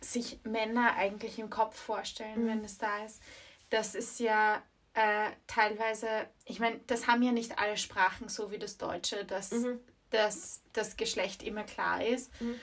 sich 0.00 0.38
Männer 0.44 0.94
eigentlich 0.96 1.38
im 1.38 1.50
Kopf 1.50 1.76
vorstellen, 1.76 2.44
mhm. 2.44 2.48
wenn 2.48 2.64
es 2.64 2.78
da 2.78 3.04
ist. 3.04 3.22
Das 3.70 3.94
ist 3.94 4.20
ja 4.20 4.62
äh, 4.94 5.30
teilweise, 5.46 6.08
ich 6.44 6.60
meine, 6.60 6.80
das 6.86 7.06
haben 7.06 7.22
ja 7.22 7.32
nicht 7.32 7.58
alle 7.58 7.76
Sprachen 7.76 8.28
so 8.28 8.50
wie 8.50 8.58
das 8.58 8.78
Deutsche, 8.78 9.24
dass, 9.24 9.52
mhm. 9.52 9.80
dass 10.10 10.62
das 10.72 10.96
Geschlecht 10.96 11.42
immer 11.42 11.64
klar 11.64 12.04
ist. 12.04 12.30
Mhm. 12.40 12.54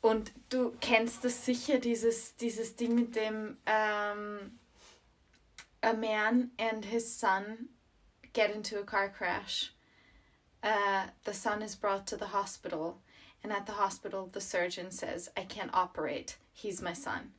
Und 0.00 0.32
du 0.50 0.72
kennst 0.80 1.24
das 1.24 1.44
sicher, 1.44 1.78
dieses, 1.78 2.36
dieses 2.36 2.76
Ding 2.76 2.94
mit 2.94 3.16
dem 3.16 3.56
um, 3.66 4.58
A 5.86 5.94
man 5.94 6.50
and 6.58 6.84
his 6.84 7.16
son 7.16 7.68
get 8.32 8.50
into 8.50 8.80
a 8.80 8.82
car 8.82 9.08
crash. 9.08 9.72
Uh, 10.60 11.04
the 11.24 11.32
son 11.32 11.62
is 11.62 11.76
brought 11.76 12.08
to 12.08 12.16
the 12.16 12.26
hospital 12.26 12.98
and 13.44 13.52
at 13.52 13.66
the 13.66 13.72
hospital 13.72 14.28
the 14.32 14.40
surgeon 14.40 14.90
says, 14.90 15.30
I 15.36 15.44
can't 15.44 15.72
operate, 15.72 16.38
he's 16.52 16.82
my 16.82 16.92
son. 16.92 17.34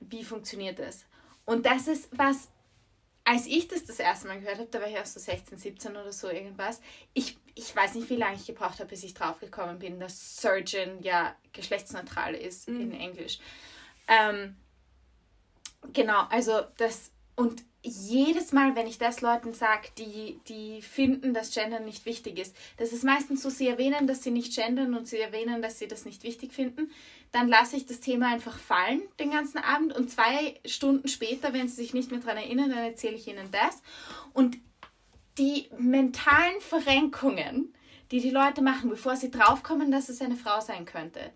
Wie 0.00 0.22
funktioniert 0.22 0.76
das? 0.76 1.04
Und 1.44 1.64
das 1.64 1.88
ist 1.88 2.08
was, 2.16 2.46
als 3.26 3.46
ich 3.46 3.66
das 3.66 3.82
das 3.84 3.98
erste 3.98 4.28
Mal 4.28 4.38
gehört 4.38 4.58
habe, 4.58 4.68
da 4.70 4.80
war 4.80 4.88
ich 4.88 4.96
auch 4.96 5.06
so 5.06 5.18
16, 5.18 5.58
17 5.58 5.90
oder 5.96 6.12
so 6.12 6.30
irgendwas, 6.30 6.80
ich, 7.14 7.36
ich 7.56 7.74
weiß 7.74 7.96
nicht, 7.96 8.08
wie 8.10 8.16
lange 8.16 8.36
ich 8.36 8.46
gebraucht 8.46 8.78
habe, 8.78 8.90
bis 8.90 9.02
ich 9.02 9.14
draufgekommen 9.14 9.80
bin, 9.80 9.98
dass 9.98 10.36
Surgeon 10.40 11.02
ja 11.02 11.34
geschlechtsneutral 11.52 12.36
ist 12.36 12.68
mhm. 12.68 12.80
in 12.80 12.92
Englisch. 12.92 13.40
Ähm, 14.06 14.54
genau, 15.92 16.24
also 16.30 16.62
das, 16.76 17.12
und 17.36 17.62
jedes 17.86 18.52
Mal, 18.52 18.74
wenn 18.76 18.86
ich 18.86 18.96
das 18.96 19.20
Leuten 19.20 19.52
sage, 19.52 19.88
die, 19.98 20.40
die 20.48 20.80
finden, 20.80 21.34
dass 21.34 21.52
Gendern 21.52 21.84
nicht 21.84 22.06
wichtig 22.06 22.38
ist, 22.38 22.56
das 22.78 22.92
ist 22.92 23.04
meistens 23.04 23.42
so, 23.42 23.50
sie 23.50 23.68
erwähnen, 23.68 24.06
dass 24.06 24.22
sie 24.22 24.30
nicht 24.30 24.54
gendern 24.54 24.94
und 24.94 25.06
sie 25.06 25.18
erwähnen, 25.18 25.60
dass 25.60 25.78
sie 25.78 25.86
das 25.86 26.06
nicht 26.06 26.22
wichtig 26.22 26.54
finden, 26.54 26.90
dann 27.30 27.46
lasse 27.46 27.76
ich 27.76 27.84
das 27.84 28.00
Thema 28.00 28.28
einfach 28.28 28.58
fallen 28.58 29.02
den 29.18 29.30
ganzen 29.30 29.58
Abend 29.58 29.94
und 29.94 30.10
zwei 30.10 30.58
Stunden 30.64 31.08
später, 31.08 31.52
wenn 31.52 31.68
sie 31.68 31.76
sich 31.76 31.92
nicht 31.92 32.10
mehr 32.10 32.20
daran 32.20 32.38
erinnern, 32.38 32.70
dann 32.70 32.78
erzähle 32.78 33.16
ich 33.16 33.28
ihnen 33.28 33.50
das. 33.50 33.82
Und 34.32 34.56
die 35.36 35.68
mentalen 35.76 36.60
Verrenkungen, 36.60 37.74
die 38.10 38.20
die 38.20 38.30
Leute 38.30 38.62
machen, 38.62 38.88
bevor 38.88 39.16
sie 39.16 39.30
draufkommen, 39.30 39.90
dass 39.90 40.08
es 40.08 40.22
eine 40.22 40.36
Frau 40.36 40.60
sein 40.60 40.86
könnte, 40.86 41.32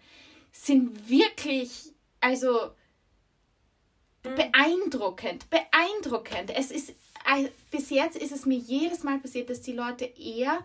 sind 0.50 1.10
wirklich, 1.10 1.92
also. 2.20 2.70
Beeindruckend, 4.34 5.46
beeindruckend. 5.50 6.50
Es 6.54 6.70
ist, 6.70 6.94
bis 7.70 7.90
jetzt 7.90 8.16
ist 8.16 8.32
es 8.32 8.46
mir 8.46 8.58
jedes 8.58 9.02
Mal 9.02 9.18
passiert, 9.18 9.50
dass 9.50 9.60
die 9.60 9.72
Leute 9.72 10.04
eher 10.04 10.58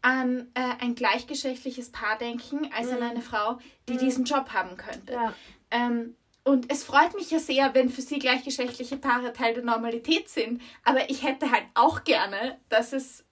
an 0.00 0.48
äh, 0.54 0.60
ein 0.80 0.94
gleichgeschlechtliches 0.94 1.90
Paar 1.90 2.18
denken, 2.18 2.70
als 2.76 2.88
mhm. 2.88 2.94
an 2.94 3.02
eine 3.02 3.22
Frau, 3.22 3.58
die 3.88 3.94
mhm. 3.94 3.98
diesen 3.98 4.24
Job 4.24 4.50
haben 4.52 4.76
könnte. 4.76 5.12
Ja. 5.12 5.34
Ähm, 5.70 6.14
und 6.44 6.72
es 6.72 6.82
freut 6.82 7.14
mich 7.14 7.30
ja 7.30 7.38
sehr, 7.38 7.74
wenn 7.74 7.90
für 7.90 8.00
sie 8.00 8.18
gleichgeschlechtliche 8.18 8.96
Paare 8.96 9.32
Teil 9.32 9.54
der 9.54 9.64
Normalität 9.64 10.28
sind. 10.28 10.62
Aber 10.82 11.10
ich 11.10 11.22
hätte 11.22 11.50
halt 11.50 11.64
auch 11.74 12.04
gerne, 12.04 12.58
dass 12.70 12.94
es 12.94 13.24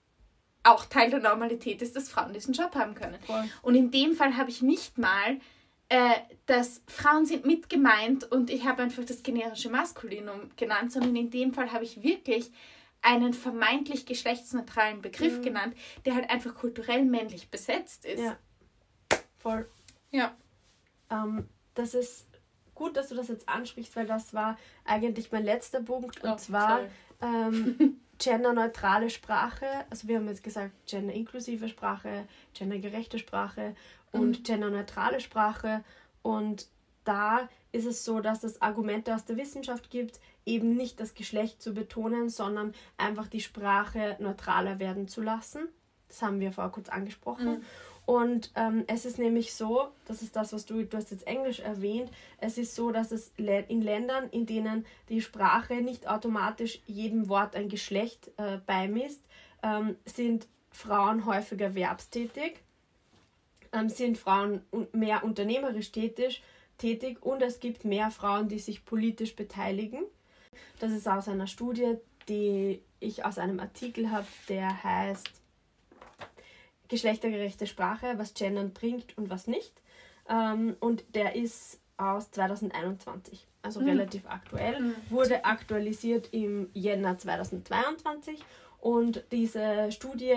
auch 0.63 0.85
Teil 0.85 1.09
der 1.09 1.21
Normalität 1.21 1.81
ist, 1.81 1.95
dass 1.95 2.09
Frauen 2.09 2.33
diesen 2.33 2.53
Job 2.53 2.75
haben 2.75 2.93
können. 2.93 3.17
Voll. 3.25 3.49
Und 3.63 3.75
in 3.75 3.89
dem 3.89 4.13
Fall 4.13 4.37
habe 4.37 4.51
ich 4.51 4.61
nicht 4.61 4.97
mal 4.97 5.39
äh, 5.89 6.15
dass 6.45 6.81
Frauen 6.87 7.25
sind 7.25 7.45
mit 7.45 7.69
gemeint 7.69 8.29
und 8.29 8.49
ich 8.49 8.65
habe 8.65 8.83
einfach 8.83 9.05
das 9.05 9.23
generische 9.23 9.69
Maskulinum 9.69 10.51
genannt, 10.55 10.91
sondern 10.91 11.15
in 11.15 11.29
dem 11.29 11.53
Fall 11.53 11.71
habe 11.71 11.85
ich 11.85 12.03
wirklich 12.03 12.51
einen 13.01 13.33
vermeintlich 13.33 14.05
geschlechtsneutralen 14.05 15.01
Begriff 15.01 15.37
mhm. 15.37 15.43
genannt, 15.43 15.77
der 16.05 16.15
halt 16.15 16.29
einfach 16.29 16.55
kulturell 16.55 17.05
männlich 17.05 17.49
besetzt 17.49 18.05
ist. 18.05 18.21
Ja. 18.21 18.37
Voll. 19.37 19.69
Ja. 20.11 20.35
Ähm, 21.09 21.47
das 21.73 21.93
ist 21.93 22.27
gut, 22.73 22.97
dass 22.97 23.09
du 23.09 23.15
das 23.15 23.27
jetzt 23.27 23.47
ansprichst, 23.47 23.95
weil 23.95 24.07
das 24.07 24.33
war 24.33 24.57
eigentlich 24.83 25.31
mein 25.31 25.43
letzter 25.43 25.81
Punkt 25.81 26.23
und 26.23 26.31
oh, 26.31 26.35
zwar 26.35 26.81
ähm, 27.21 28.01
genderneutrale 28.19 29.09
Sprache. 29.09 29.65
Also 29.89 30.07
wir 30.07 30.17
haben 30.17 30.27
jetzt 30.27 30.43
gesagt 30.43 30.71
genderinklusive 30.87 31.69
Sprache, 31.69 32.25
gendergerechte 32.53 33.19
Sprache 33.19 33.75
und 34.11 34.39
mhm. 34.39 34.43
genderneutrale 34.43 35.19
Sprache. 35.19 35.83
Und 36.21 36.67
da 37.03 37.47
ist 37.71 37.85
es 37.85 38.03
so, 38.03 38.19
dass 38.19 38.43
es 38.43 38.61
Argumente 38.61 39.13
aus 39.13 39.25
der 39.25 39.37
Wissenschaft 39.37 39.89
gibt, 39.89 40.19
eben 40.45 40.75
nicht 40.75 40.99
das 40.99 41.13
Geschlecht 41.13 41.61
zu 41.61 41.73
betonen, 41.73 42.29
sondern 42.29 42.73
einfach 42.97 43.27
die 43.27 43.41
Sprache 43.41 44.17
neutraler 44.19 44.79
werden 44.79 45.07
zu 45.07 45.21
lassen. 45.21 45.67
Das 46.07 46.21
haben 46.21 46.39
wir 46.39 46.51
vorher 46.51 46.71
kurz 46.71 46.89
angesprochen. 46.89 47.59
Mhm. 47.59 47.65
Und 48.07 48.51
ähm, 48.55 48.85
es 48.87 49.05
ist 49.05 49.19
nämlich 49.19 49.53
so, 49.53 49.89
das 50.05 50.23
ist 50.23 50.35
das, 50.35 50.53
was 50.53 50.65
du, 50.65 50.83
du 50.83 50.97
hast 50.97 51.11
jetzt 51.11 51.27
Englisch 51.27 51.59
erwähnt, 51.59 52.09
es 52.39 52.57
ist 52.57 52.73
so, 52.73 52.91
dass 52.91 53.11
es 53.11 53.33
in 53.37 53.81
Ländern, 53.81 54.29
in 54.29 54.45
denen 54.45 54.85
die 55.09 55.21
Sprache 55.21 55.75
nicht 55.75 56.07
automatisch 56.07 56.79
jedem 56.87 57.27
Wort 57.27 57.55
ein 57.55 57.67
Geschlecht 57.67 58.31
äh, 58.37 58.57
beimisst, 58.65 59.21
ähm, 59.61 59.97
sind 60.05 60.47
Frauen 60.71 61.25
häufiger 61.25 61.65
erwerbstätig 61.65 62.61
ähm, 63.73 63.89
sind 63.89 64.17
Frauen 64.17 64.61
mehr 64.91 65.23
unternehmerisch 65.23 65.91
tätig, 65.91 66.43
tätig 66.77 67.23
und 67.23 67.41
es 67.41 67.59
gibt 67.59 67.85
mehr 67.85 68.11
Frauen, 68.11 68.47
die 68.47 68.59
sich 68.59 68.85
politisch 68.85 69.35
beteiligen. 69.35 70.03
Das 70.79 70.91
ist 70.91 71.07
aus 71.07 71.27
einer 71.27 71.47
Studie, 71.47 71.95
die 72.29 72.81
ich 72.99 73.25
aus 73.25 73.37
einem 73.37 73.59
Artikel 73.59 74.11
habe, 74.11 74.27
der 74.49 74.83
heißt 74.83 75.36
Geschlechtergerechte 76.87 77.67
Sprache, 77.67 78.13
was 78.17 78.33
Gendern 78.33 78.73
bringt 78.73 79.17
und 79.17 79.29
was 79.29 79.47
nicht. 79.47 79.73
Ähm, 80.29 80.75
und 80.79 81.03
der 81.15 81.35
ist 81.35 81.79
aus 81.97 82.31
2021, 82.31 83.47
also 83.61 83.81
mhm. 83.81 83.89
relativ 83.89 84.25
aktuell, 84.27 84.79
mhm. 84.79 84.95
wurde 85.09 85.45
aktualisiert 85.45 86.29
im 86.31 86.69
Jänner 86.73 87.17
2022 87.17 88.43
und 88.79 89.23
diese 89.31 89.91
Studie 89.91 90.35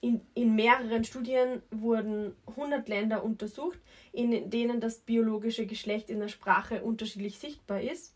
in, 0.00 0.20
in 0.34 0.54
mehreren 0.56 1.04
Studien 1.04 1.62
wurden 1.70 2.34
100 2.48 2.88
Länder 2.88 3.24
untersucht, 3.24 3.78
in 4.12 4.50
denen 4.50 4.80
das 4.80 4.98
biologische 4.98 5.64
Geschlecht 5.64 6.10
in 6.10 6.18
der 6.18 6.28
Sprache 6.28 6.82
unterschiedlich 6.82 7.38
sichtbar 7.38 7.80
ist. 7.80 8.14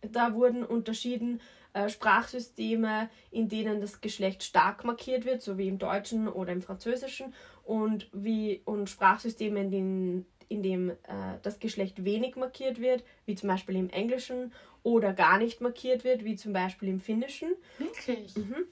Da 0.00 0.34
wurden 0.34 0.64
unterschieden 0.64 1.40
äh, 1.76 1.90
Sprachsysteme, 1.90 3.10
in 3.30 3.48
denen 3.48 3.80
das 3.80 4.00
Geschlecht 4.00 4.42
stark 4.42 4.84
markiert 4.84 5.26
wird, 5.26 5.42
so 5.42 5.58
wie 5.58 5.68
im 5.68 5.78
Deutschen 5.78 6.26
oder 6.26 6.52
im 6.52 6.62
Französischen, 6.62 7.34
und, 7.64 8.08
wie, 8.12 8.62
und 8.64 8.88
Sprachsysteme, 8.88 9.60
in 9.60 9.70
denen 9.70 10.26
in 10.48 10.62
dem 10.62 10.90
äh, 10.90 10.94
das 11.42 11.58
Geschlecht 11.58 12.04
wenig 12.04 12.36
markiert 12.36 12.80
wird, 12.80 13.02
wie 13.26 13.34
zum 13.34 13.48
Beispiel 13.48 13.74
im 13.74 13.90
Englischen, 13.90 14.52
oder 14.84 15.12
gar 15.12 15.38
nicht 15.38 15.60
markiert 15.60 16.04
wird, 16.04 16.24
wie 16.24 16.36
zum 16.36 16.52
Beispiel 16.52 16.88
im 16.88 17.00
Finnischen. 17.00 17.48
Wirklich? 17.78 18.36
Mhm. 18.36 18.64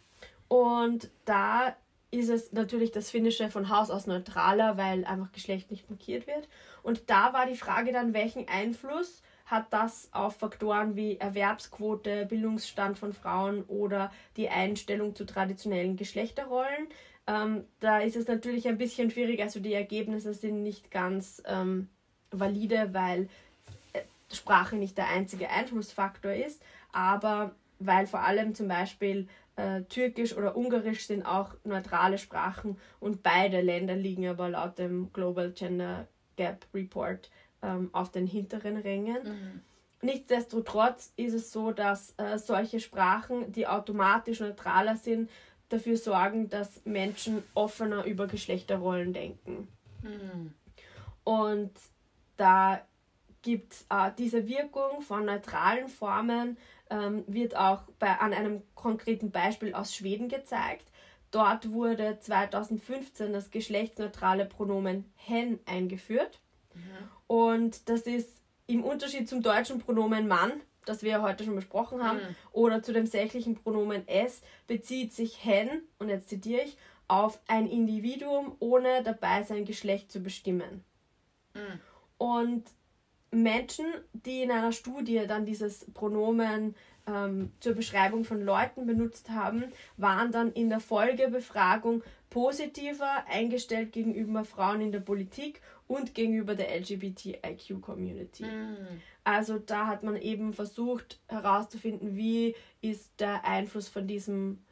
Und 0.46 1.10
da 1.24 1.76
ist 2.12 2.28
es 2.28 2.52
natürlich 2.52 2.92
das 2.92 3.10
Finnische 3.10 3.50
von 3.50 3.68
Haus 3.68 3.90
aus 3.90 4.06
neutraler, 4.06 4.76
weil 4.76 5.04
einfach 5.04 5.32
Geschlecht 5.32 5.72
nicht 5.72 5.90
markiert 5.90 6.28
wird. 6.28 6.48
Und 6.84 7.10
da 7.10 7.32
war 7.32 7.46
die 7.46 7.56
Frage 7.56 7.90
dann, 7.90 8.14
welchen 8.14 8.46
Einfluss 8.48 9.20
hat 9.54 9.72
das 9.72 10.08
auf 10.12 10.36
Faktoren 10.36 10.96
wie 10.96 11.16
Erwerbsquote, 11.16 12.26
Bildungsstand 12.26 12.98
von 12.98 13.12
Frauen 13.12 13.62
oder 13.64 14.12
die 14.36 14.48
Einstellung 14.48 15.14
zu 15.14 15.24
traditionellen 15.24 15.96
Geschlechterrollen. 15.96 16.88
Ähm, 17.28 17.64
da 17.78 18.00
ist 18.00 18.16
es 18.16 18.26
natürlich 18.26 18.66
ein 18.66 18.78
bisschen 18.78 19.10
schwierig, 19.12 19.40
also 19.40 19.60
die 19.60 19.72
Ergebnisse 19.72 20.34
sind 20.34 20.64
nicht 20.64 20.90
ganz 20.90 21.40
ähm, 21.46 21.88
valide, 22.32 22.90
weil 22.92 23.28
äh, 23.92 24.00
Sprache 24.32 24.74
nicht 24.74 24.98
der 24.98 25.08
einzige 25.08 25.48
Einflussfaktor 25.48 26.32
ist, 26.32 26.60
aber 26.92 27.54
weil 27.78 28.08
vor 28.08 28.20
allem 28.20 28.54
zum 28.54 28.66
Beispiel 28.66 29.28
äh, 29.56 29.82
Türkisch 29.82 30.36
oder 30.36 30.56
Ungarisch 30.56 31.06
sind 31.06 31.24
auch 31.24 31.54
neutrale 31.62 32.18
Sprachen 32.18 32.76
und 32.98 33.22
beide 33.22 33.60
Länder 33.60 33.94
liegen 33.94 34.26
aber 34.26 34.48
laut 34.48 34.78
dem 34.78 35.12
Global 35.12 35.52
Gender 35.52 36.08
Gap 36.36 36.66
Report 36.74 37.30
ähm, 37.64 37.90
auf 37.92 38.10
den 38.10 38.26
hinteren 38.26 38.76
Rängen. 38.76 39.22
Mhm. 39.24 39.60
Nichtsdestotrotz 40.02 41.12
ist 41.16 41.32
es 41.32 41.50
so, 41.50 41.72
dass 41.72 42.14
äh, 42.18 42.38
solche 42.38 42.78
Sprachen, 42.78 43.52
die 43.52 43.66
automatisch 43.66 44.40
neutraler 44.40 44.96
sind, 44.96 45.30
dafür 45.70 45.96
sorgen, 45.96 46.50
dass 46.50 46.84
Menschen 46.84 47.42
offener 47.54 48.04
über 48.04 48.26
Geschlechterrollen 48.26 49.14
denken. 49.14 49.68
Mhm. 50.02 50.52
Und 51.24 51.72
da 52.36 52.82
gibt 53.40 53.72
es 53.72 53.86
äh, 53.88 54.10
diese 54.18 54.46
Wirkung 54.46 55.00
von 55.00 55.24
neutralen 55.24 55.88
Formen, 55.88 56.58
ähm, 56.90 57.24
wird 57.26 57.56
auch 57.56 57.82
bei, 57.98 58.18
an 58.18 58.34
einem 58.34 58.62
konkreten 58.74 59.30
Beispiel 59.30 59.74
aus 59.74 59.94
Schweden 59.94 60.28
gezeigt. 60.28 60.84
Dort 61.30 61.72
wurde 61.72 62.18
2015 62.20 63.32
das 63.32 63.50
geschlechtsneutrale 63.50 64.44
Pronomen 64.44 65.10
hen 65.16 65.58
eingeführt. 65.66 66.40
Mhm. 66.74 66.80
Und 67.26 67.88
das 67.88 68.02
ist 68.02 68.30
im 68.66 68.84
Unterschied 68.84 69.28
zum 69.28 69.42
deutschen 69.42 69.78
Pronomen 69.78 70.28
Mann, 70.28 70.52
das 70.84 71.02
wir 71.02 71.22
heute 71.22 71.44
schon 71.44 71.54
besprochen 71.54 72.02
haben, 72.02 72.18
mhm. 72.18 72.36
oder 72.52 72.82
zu 72.82 72.92
dem 72.92 73.06
sächlichen 73.06 73.56
Pronomen 73.56 74.04
es, 74.06 74.42
bezieht 74.66 75.12
sich 75.12 75.44
hen, 75.44 75.82
und 75.98 76.08
jetzt 76.08 76.28
zitiere 76.28 76.62
ich, 76.62 76.76
auf 77.08 77.40
ein 77.46 77.66
Individuum, 77.66 78.56
ohne 78.60 79.02
dabei 79.02 79.42
sein 79.42 79.64
Geschlecht 79.64 80.10
zu 80.10 80.20
bestimmen. 80.20 80.84
Mhm. 81.54 81.80
Und 82.18 82.64
Menschen, 83.30 83.86
die 84.12 84.42
in 84.42 84.50
einer 84.50 84.72
Studie 84.72 85.26
dann 85.26 85.44
dieses 85.44 85.90
Pronomen 85.92 86.74
ähm, 87.06 87.52
zur 87.60 87.74
Beschreibung 87.74 88.24
von 88.24 88.42
Leuten 88.42 88.86
benutzt 88.86 89.30
haben, 89.30 89.64
waren 89.96 90.32
dann 90.32 90.52
in 90.52 90.70
der 90.70 90.80
Folgebefragung 90.80 92.02
positiver 92.34 93.24
eingestellt 93.28 93.92
gegenüber 93.92 94.44
Frauen 94.44 94.80
in 94.80 94.90
der 94.90 94.98
Politik 94.98 95.60
und 95.86 96.16
gegenüber 96.16 96.56
der 96.56 96.76
LGBTIQ-Community. 96.80 98.42
Mm. 98.42 99.00
Also 99.22 99.60
da 99.60 99.86
hat 99.86 100.02
man 100.02 100.16
eben 100.16 100.52
versucht 100.52 101.20
herauszufinden, 101.28 102.16
wie 102.16 102.56
ist 102.80 103.12
der 103.20 103.44
Einfluss 103.44 103.86
von 103.86 104.08
diesem 104.08 104.64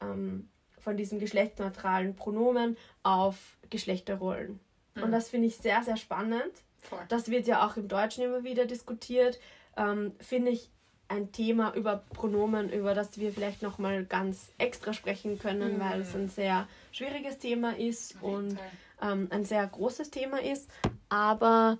ähm, 0.00 0.48
von 0.80 0.96
diesem 0.96 1.20
geschlechtsneutralen 1.20 2.16
Pronomen 2.16 2.76
auf 3.04 3.58
Geschlechterrollen. 3.70 4.58
Mhm. 4.96 5.02
Und 5.04 5.12
das 5.12 5.30
finde 5.30 5.46
ich 5.46 5.56
sehr, 5.56 5.84
sehr 5.84 5.96
spannend. 5.96 6.52
Voll. 6.78 6.98
Das 7.08 7.30
wird 7.30 7.46
ja 7.46 7.64
auch 7.64 7.76
im 7.76 7.86
Deutschen 7.86 8.24
immer 8.24 8.42
wieder 8.42 8.66
diskutiert. 8.66 9.38
Ähm, 9.76 10.16
finde 10.18 10.50
ich 10.50 10.68
ein 11.08 11.32
Thema 11.32 11.74
über 11.74 12.02
Pronomen, 12.14 12.70
über 12.70 12.94
das 12.94 13.18
wir 13.18 13.32
vielleicht 13.32 13.62
nochmal 13.62 14.04
ganz 14.04 14.50
extra 14.58 14.92
sprechen 14.92 15.38
können, 15.38 15.76
mhm. 15.76 15.80
weil 15.80 16.00
es 16.00 16.14
ein 16.14 16.28
sehr 16.28 16.66
schwieriges 16.92 17.38
Thema 17.38 17.76
ist 17.76 18.16
und 18.22 18.58
ähm, 19.02 19.28
ein 19.30 19.44
sehr 19.44 19.66
großes 19.66 20.10
Thema 20.10 20.40
ist. 20.40 20.70
Aber 21.08 21.78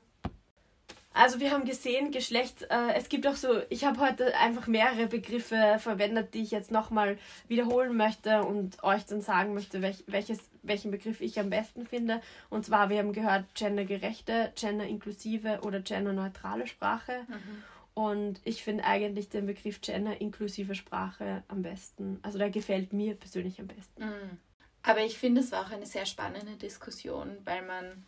also 1.17 1.39
wir 1.39 1.53
haben 1.53 1.65
gesehen, 1.65 2.11
Geschlecht, 2.11 2.67
äh, 2.71 2.95
es 2.97 3.09
gibt 3.09 3.25
auch 3.29 3.37
so, 3.37 3.63
ich 3.69 3.85
habe 3.85 4.01
heute 4.01 4.37
einfach 4.37 4.67
mehrere 4.67 5.07
Begriffe 5.07 5.77
verwendet, 5.79 6.35
die 6.35 6.43
ich 6.43 6.51
jetzt 6.51 6.73
nochmal 6.73 7.19
wiederholen 7.47 7.97
möchte 7.97 8.43
und 8.43 8.83
euch 8.83 9.07
dann 9.07 9.21
sagen 9.21 9.55
möchte, 9.55 9.81
welch, 9.81 10.03
welches, 10.09 10.41
welchen 10.65 10.91
Begriff 10.91 11.21
ich 11.21 11.39
am 11.39 11.51
besten 11.51 11.87
finde. 11.87 12.21
Und 12.51 12.67
zwar, 12.67 12.91
wir 12.91 12.99
haben 12.99 13.13
gehört, 13.13 13.45
gendergerechte, 13.55 14.53
genderinklusive 14.61 15.61
oder 15.63 15.81
genderneutrale 15.81 16.67
Sprache. 16.67 17.21
Mhm. 17.29 17.63
Und 17.95 18.41
ich 18.45 18.65
finde 18.65 18.85
eigentlich 18.85 19.29
den 19.29 19.47
Begriff 19.47 19.81
genderinklusive 19.81 20.75
Sprache 20.75 21.45
am 21.47 21.63
besten. 21.63 22.19
Also 22.23 22.39
der 22.39 22.51
gefällt 22.51 22.93
mir 22.93 23.15
persönlich 23.15 23.61
am 23.61 23.69
besten. 23.69 24.05
Mhm. 24.05 24.39
Aber 24.83 25.01
ich 25.05 25.17
finde 25.19 25.41
es 25.41 25.53
war 25.53 25.65
auch 25.65 25.71
eine 25.71 25.87
sehr 25.87 26.05
spannende 26.05 26.57
Diskussion, 26.57 27.39
weil 27.45 27.65
man 27.65 28.05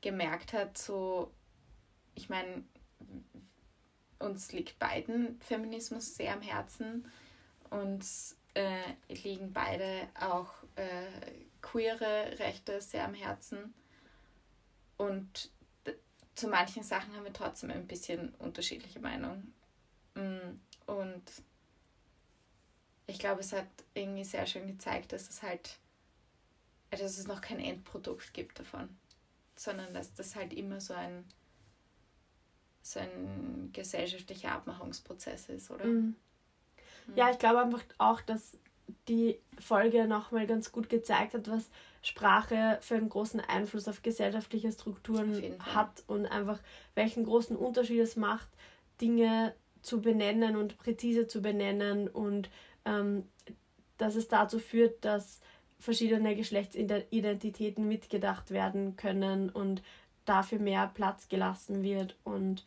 gemerkt 0.00 0.52
hat, 0.52 0.76
so 0.76 1.30
ich 2.14 2.28
meine, 2.28 2.64
uns 4.18 4.52
liegt 4.52 4.78
beiden 4.78 5.40
Feminismus 5.40 6.14
sehr 6.14 6.34
am 6.34 6.42
Herzen. 6.42 7.10
Uns 7.70 8.36
äh, 8.54 8.82
liegen 9.08 9.52
beide 9.52 10.08
auch 10.20 10.52
äh, 10.76 11.06
queere 11.62 12.38
Rechte 12.38 12.80
sehr 12.80 13.04
am 13.04 13.14
Herzen. 13.14 13.74
Und 14.96 15.50
zu 16.34 16.48
manchen 16.48 16.82
Sachen 16.82 17.14
haben 17.14 17.24
wir 17.24 17.32
trotzdem 17.32 17.70
ein 17.70 17.86
bisschen 17.86 18.34
unterschiedliche 18.38 19.00
Meinungen. 19.00 19.54
Mm, 20.14 20.58
und 20.86 21.22
ich 23.06 23.18
glaube, 23.18 23.40
es 23.40 23.52
hat 23.52 23.66
irgendwie 23.94 24.24
sehr 24.24 24.46
schön 24.46 24.66
gezeigt, 24.66 25.12
dass 25.12 25.28
es 25.28 25.42
halt, 25.42 25.78
dass 26.90 27.00
es 27.18 27.26
noch 27.26 27.40
kein 27.40 27.60
Endprodukt 27.60 28.32
gibt 28.32 28.58
davon, 28.58 28.88
sondern 29.56 29.92
dass 29.92 30.14
das 30.14 30.36
halt 30.36 30.52
immer 30.52 30.80
so 30.80 30.94
ein 30.94 31.24
so 32.82 32.98
ein 32.98 33.70
gesellschaftlicher 33.72 34.52
Abmachungsprozess 34.52 35.50
ist, 35.50 35.70
oder? 35.70 35.84
Mhm. 35.84 36.16
Ja, 37.14 37.30
ich 37.30 37.38
glaube 37.38 37.60
einfach 37.60 37.82
auch, 37.98 38.20
dass 38.20 38.56
die 39.08 39.38
Folge 39.58 40.06
nochmal 40.06 40.46
ganz 40.46 40.72
gut 40.72 40.88
gezeigt 40.88 41.34
hat, 41.34 41.50
was 41.50 41.70
Sprache 42.02 42.78
für 42.80 42.96
einen 42.96 43.08
großen 43.08 43.40
Einfluss 43.40 43.88
auf 43.88 44.02
gesellschaftliche 44.02 44.72
Strukturen 44.72 45.56
hat 45.58 46.02
und 46.06 46.26
einfach 46.26 46.58
welchen 46.94 47.24
großen 47.24 47.56
Unterschied 47.56 48.00
es 48.00 48.16
macht, 48.16 48.48
Dinge 49.00 49.54
zu 49.82 50.00
benennen 50.00 50.56
und 50.56 50.78
präzise 50.78 51.26
zu 51.26 51.42
benennen 51.42 52.08
und 52.08 52.50
ähm, 52.84 53.24
dass 53.98 54.14
es 54.14 54.28
dazu 54.28 54.58
führt, 54.58 55.04
dass 55.04 55.40
verschiedene 55.78 56.36
Geschlechtsidentitäten 56.36 57.86
mitgedacht 57.86 58.50
werden 58.50 58.96
können 58.96 59.50
und 59.50 59.82
dafür 60.24 60.58
mehr 60.58 60.90
Platz 60.94 61.28
gelassen 61.28 61.82
wird 61.82 62.16
und 62.24 62.64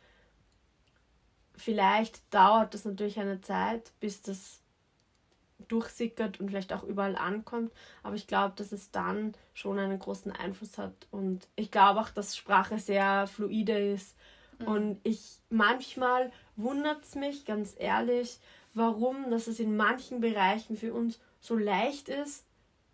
vielleicht 1.55 2.21
dauert 2.33 2.73
das 2.73 2.85
natürlich 2.85 3.19
eine 3.19 3.41
Zeit, 3.41 3.91
bis 3.99 4.21
das 4.21 4.62
durchsickert 5.67 6.39
und 6.39 6.49
vielleicht 6.49 6.73
auch 6.73 6.83
überall 6.83 7.15
ankommt, 7.15 7.71
aber 8.01 8.15
ich 8.15 8.27
glaube, 8.27 8.53
dass 8.55 8.71
es 8.71 8.91
dann 8.91 9.33
schon 9.53 9.79
einen 9.79 9.99
großen 9.99 10.31
Einfluss 10.31 10.77
hat. 10.77 10.93
Und 11.11 11.47
ich 11.55 11.71
glaube 11.71 11.99
auch, 11.99 12.09
dass 12.09 12.35
Sprache 12.35 12.79
sehr 12.79 13.27
fluide 13.27 13.77
ist. 13.93 14.15
Mhm. 14.59 14.67
und 14.67 14.99
ich 15.03 15.39
manchmal 15.49 16.31
wundert 16.55 17.03
es 17.03 17.15
mich 17.15 17.45
ganz 17.45 17.75
ehrlich, 17.77 18.39
warum, 18.73 19.29
dass 19.29 19.47
es 19.47 19.59
in 19.59 19.75
manchen 19.75 20.21
Bereichen 20.21 20.77
für 20.77 20.93
uns 20.93 21.19
so 21.39 21.55
leicht 21.55 22.09
ist, 22.09 22.45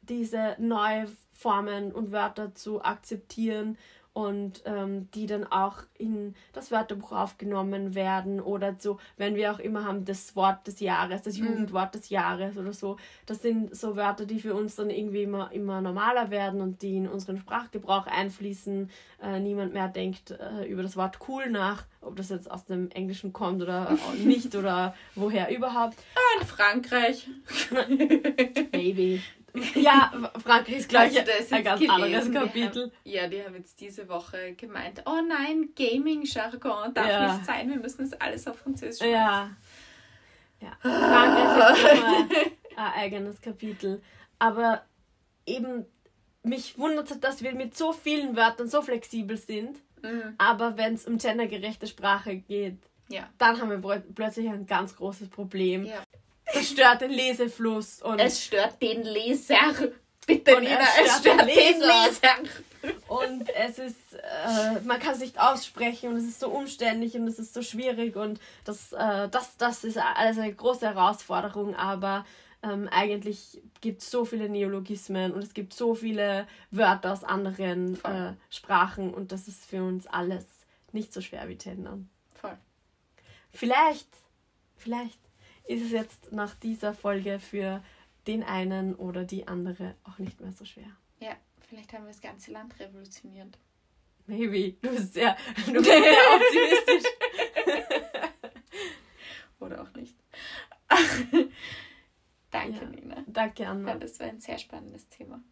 diese 0.01 0.55
neue 0.59 1.07
Formen 1.33 1.91
und 1.91 2.11
Wörter 2.11 2.53
zu 2.55 2.83
akzeptieren 2.83 3.77
und 4.19 4.63
ähm, 4.65 5.09
die 5.13 5.27
dann 5.27 5.45
auch 5.45 5.77
in 5.97 6.35
das 6.51 6.71
Wörterbuch 6.71 7.13
aufgenommen 7.13 7.95
werden 7.95 8.41
oder 8.41 8.75
so, 8.77 8.99
wenn 9.15 9.35
wir 9.35 9.53
auch 9.53 9.59
immer 9.59 9.85
haben 9.85 10.03
das 10.03 10.35
Wort 10.35 10.67
des 10.67 10.81
Jahres, 10.81 11.21
das 11.21 11.37
mhm. 11.37 11.45
Jugendwort 11.45 11.95
des 11.95 12.09
Jahres 12.09 12.57
oder 12.57 12.73
so. 12.73 12.97
Das 13.25 13.41
sind 13.41 13.73
so 13.73 13.95
Wörter, 13.95 14.25
die 14.25 14.41
für 14.41 14.55
uns 14.55 14.75
dann 14.75 14.89
irgendwie 14.89 15.23
immer, 15.23 15.53
immer 15.53 15.79
normaler 15.79 16.31
werden 16.31 16.59
und 16.59 16.81
die 16.81 16.97
in 16.97 17.07
unseren 17.07 17.37
Sprachgebrauch 17.37 18.07
einfließen. 18.07 18.89
Äh, 19.23 19.39
niemand 19.39 19.73
mehr 19.73 19.87
denkt 19.87 20.31
äh, 20.31 20.65
über 20.65 20.83
das 20.83 20.97
Wort 20.97 21.19
cool 21.29 21.49
nach, 21.49 21.85
ob 22.01 22.17
das 22.17 22.27
jetzt 22.27 22.51
aus 22.51 22.65
dem 22.65 22.91
Englischen 22.91 23.31
kommt 23.31 23.61
oder 23.61 23.97
nicht 24.25 24.53
oder 24.53 24.95
woher 25.15 25.49
überhaupt. 25.55 25.97
Ah, 26.15 26.41
in 26.41 26.45
Frankreich. 26.45 27.25
Maybe. 28.73 29.21
Ja, 29.75 30.11
Frankreich 30.43 30.77
ist 30.77 30.89
gleich 30.89 31.17
also 31.17 31.55
ein 31.55 31.63
ganz 31.63 31.79
gelesen. 31.79 32.03
anderes 32.03 32.31
Kapitel. 32.31 32.83
Haben, 32.83 32.91
ja, 33.03 33.27
die 33.27 33.43
haben 33.43 33.55
jetzt 33.55 33.79
diese 33.79 34.07
Woche 34.09 34.53
gemeint, 34.53 35.03
oh 35.05 35.21
nein, 35.27 35.69
Gaming-Jargon 35.75 36.93
darf 36.93 37.07
ja. 37.07 37.33
nicht 37.33 37.45
sein, 37.45 37.69
wir 37.69 37.77
müssen 37.77 38.09
das 38.09 38.19
alles 38.19 38.47
auf 38.47 38.59
Französisch 38.59 39.01
machen. 39.01 39.11
Ja. 39.11 39.51
ja. 40.61 40.77
Frankreich 40.81 41.83
ist 41.83 41.99
immer 41.99 42.51
ein 42.77 42.93
eigenes 42.93 43.41
Kapitel. 43.41 44.01
Aber 44.39 44.83
eben, 45.45 45.85
mich 46.43 46.77
wundert 46.77 47.11
es, 47.11 47.19
dass 47.19 47.43
wir 47.43 47.53
mit 47.53 47.77
so 47.77 47.91
vielen 47.91 48.35
Wörtern 48.35 48.67
so 48.67 48.81
flexibel 48.81 49.37
sind. 49.37 49.77
Mhm. 50.01 50.35
Aber 50.37 50.77
wenn 50.77 50.93
es 50.93 51.05
um 51.05 51.17
gendergerechte 51.17 51.87
Sprache 51.87 52.37
geht, 52.37 52.77
ja. 53.09 53.29
dann 53.37 53.59
haben 53.59 53.69
wir 53.69 54.03
plötzlich 54.15 54.47
ein 54.47 54.65
ganz 54.65 54.95
großes 54.95 55.29
Problem. 55.29 55.85
Ja. 55.85 56.03
Es 56.53 56.69
stört 56.69 57.01
den 57.01 57.11
Lesefluss. 57.11 58.01
Und 58.01 58.19
es 58.19 58.43
stört 58.43 58.81
den 58.81 59.03
Leser. 59.03 59.73
Bitte, 60.25 60.57
und 60.57 60.63
Nina, 60.63 60.79
es 60.79 60.89
stört, 60.93 61.07
es 61.07 61.19
stört 61.19 61.41
den, 61.41 61.79
Leser. 61.79 62.59
Und 63.07 63.49
es 63.49 63.79
ist, 63.79 64.13
äh, 64.13 64.79
man 64.85 64.99
kann 64.99 65.13
es 65.13 65.19
nicht 65.19 65.39
aussprechen 65.39 66.09
und 66.09 66.17
es 66.17 66.25
ist 66.25 66.39
so 66.39 66.49
umständlich 66.49 67.15
und 67.15 67.27
es 67.27 67.39
ist 67.39 67.53
so 67.53 67.61
schwierig 67.61 68.15
und 68.15 68.39
das, 68.63 68.93
äh, 68.93 69.27
das, 69.29 69.57
das 69.57 69.83
ist 69.83 69.97
alles 69.97 70.37
eine 70.37 70.53
große 70.53 70.85
Herausforderung, 70.85 71.75
aber 71.75 72.25
ähm, 72.61 72.87
eigentlich 72.91 73.61
gibt 73.81 74.01
es 74.01 74.11
so 74.11 74.23
viele 74.23 74.49
Neologismen 74.49 75.33
und 75.33 75.43
es 75.43 75.53
gibt 75.53 75.73
so 75.73 75.95
viele 75.95 76.47
Wörter 76.71 77.11
aus 77.11 77.23
anderen 77.23 78.03
äh, 78.05 78.33
Sprachen 78.49 79.13
und 79.13 79.31
das 79.31 79.47
ist 79.47 79.65
für 79.65 79.83
uns 79.83 80.07
alles 80.07 80.45
nicht 80.91 81.13
so 81.13 81.21
schwer 81.21 81.47
wie 81.49 81.55
Gendern. 81.55 82.09
Voll. 82.33 82.57
Vielleicht, 83.51 84.07
vielleicht 84.77 85.19
ist 85.69 85.83
es 85.83 85.91
jetzt 85.91 86.31
nach 86.31 86.55
dieser 86.55 86.95
Folge 86.95 87.39
für 87.39 87.83
den 88.25 88.43
einen 88.43 88.95
oder 88.95 89.23
die 89.23 89.47
andere 89.47 89.95
auch 90.03 90.17
nicht 90.17 90.41
mehr 90.41 90.51
so 90.51 90.65
schwer. 90.65 90.89
Ja, 91.19 91.35
vielleicht 91.67 91.93
haben 91.93 92.05
wir 92.05 92.11
das 92.11 92.21
ganze 92.21 92.51
Land 92.51 92.79
revolutioniert. 92.79 93.59
Maybe. 94.25 94.77
Du 94.81 94.89
bist 94.89 95.13
sehr, 95.13 95.37
du 95.67 95.73
bist 95.73 95.85
sehr 95.85 96.13
optimistisch. 96.35 97.11
oder 99.59 99.83
auch 99.83 99.93
nicht. 99.93 100.15
Danke, 102.49 102.79
ja, 102.79 102.85
Nina. 102.89 103.23
Danke, 103.27 103.67
Anna. 103.67 103.89
Ja, 103.89 103.97
das 103.97 104.19
war 104.19 104.25
ein 104.25 104.39
sehr 104.39 104.57
spannendes 104.57 105.07
Thema. 105.07 105.39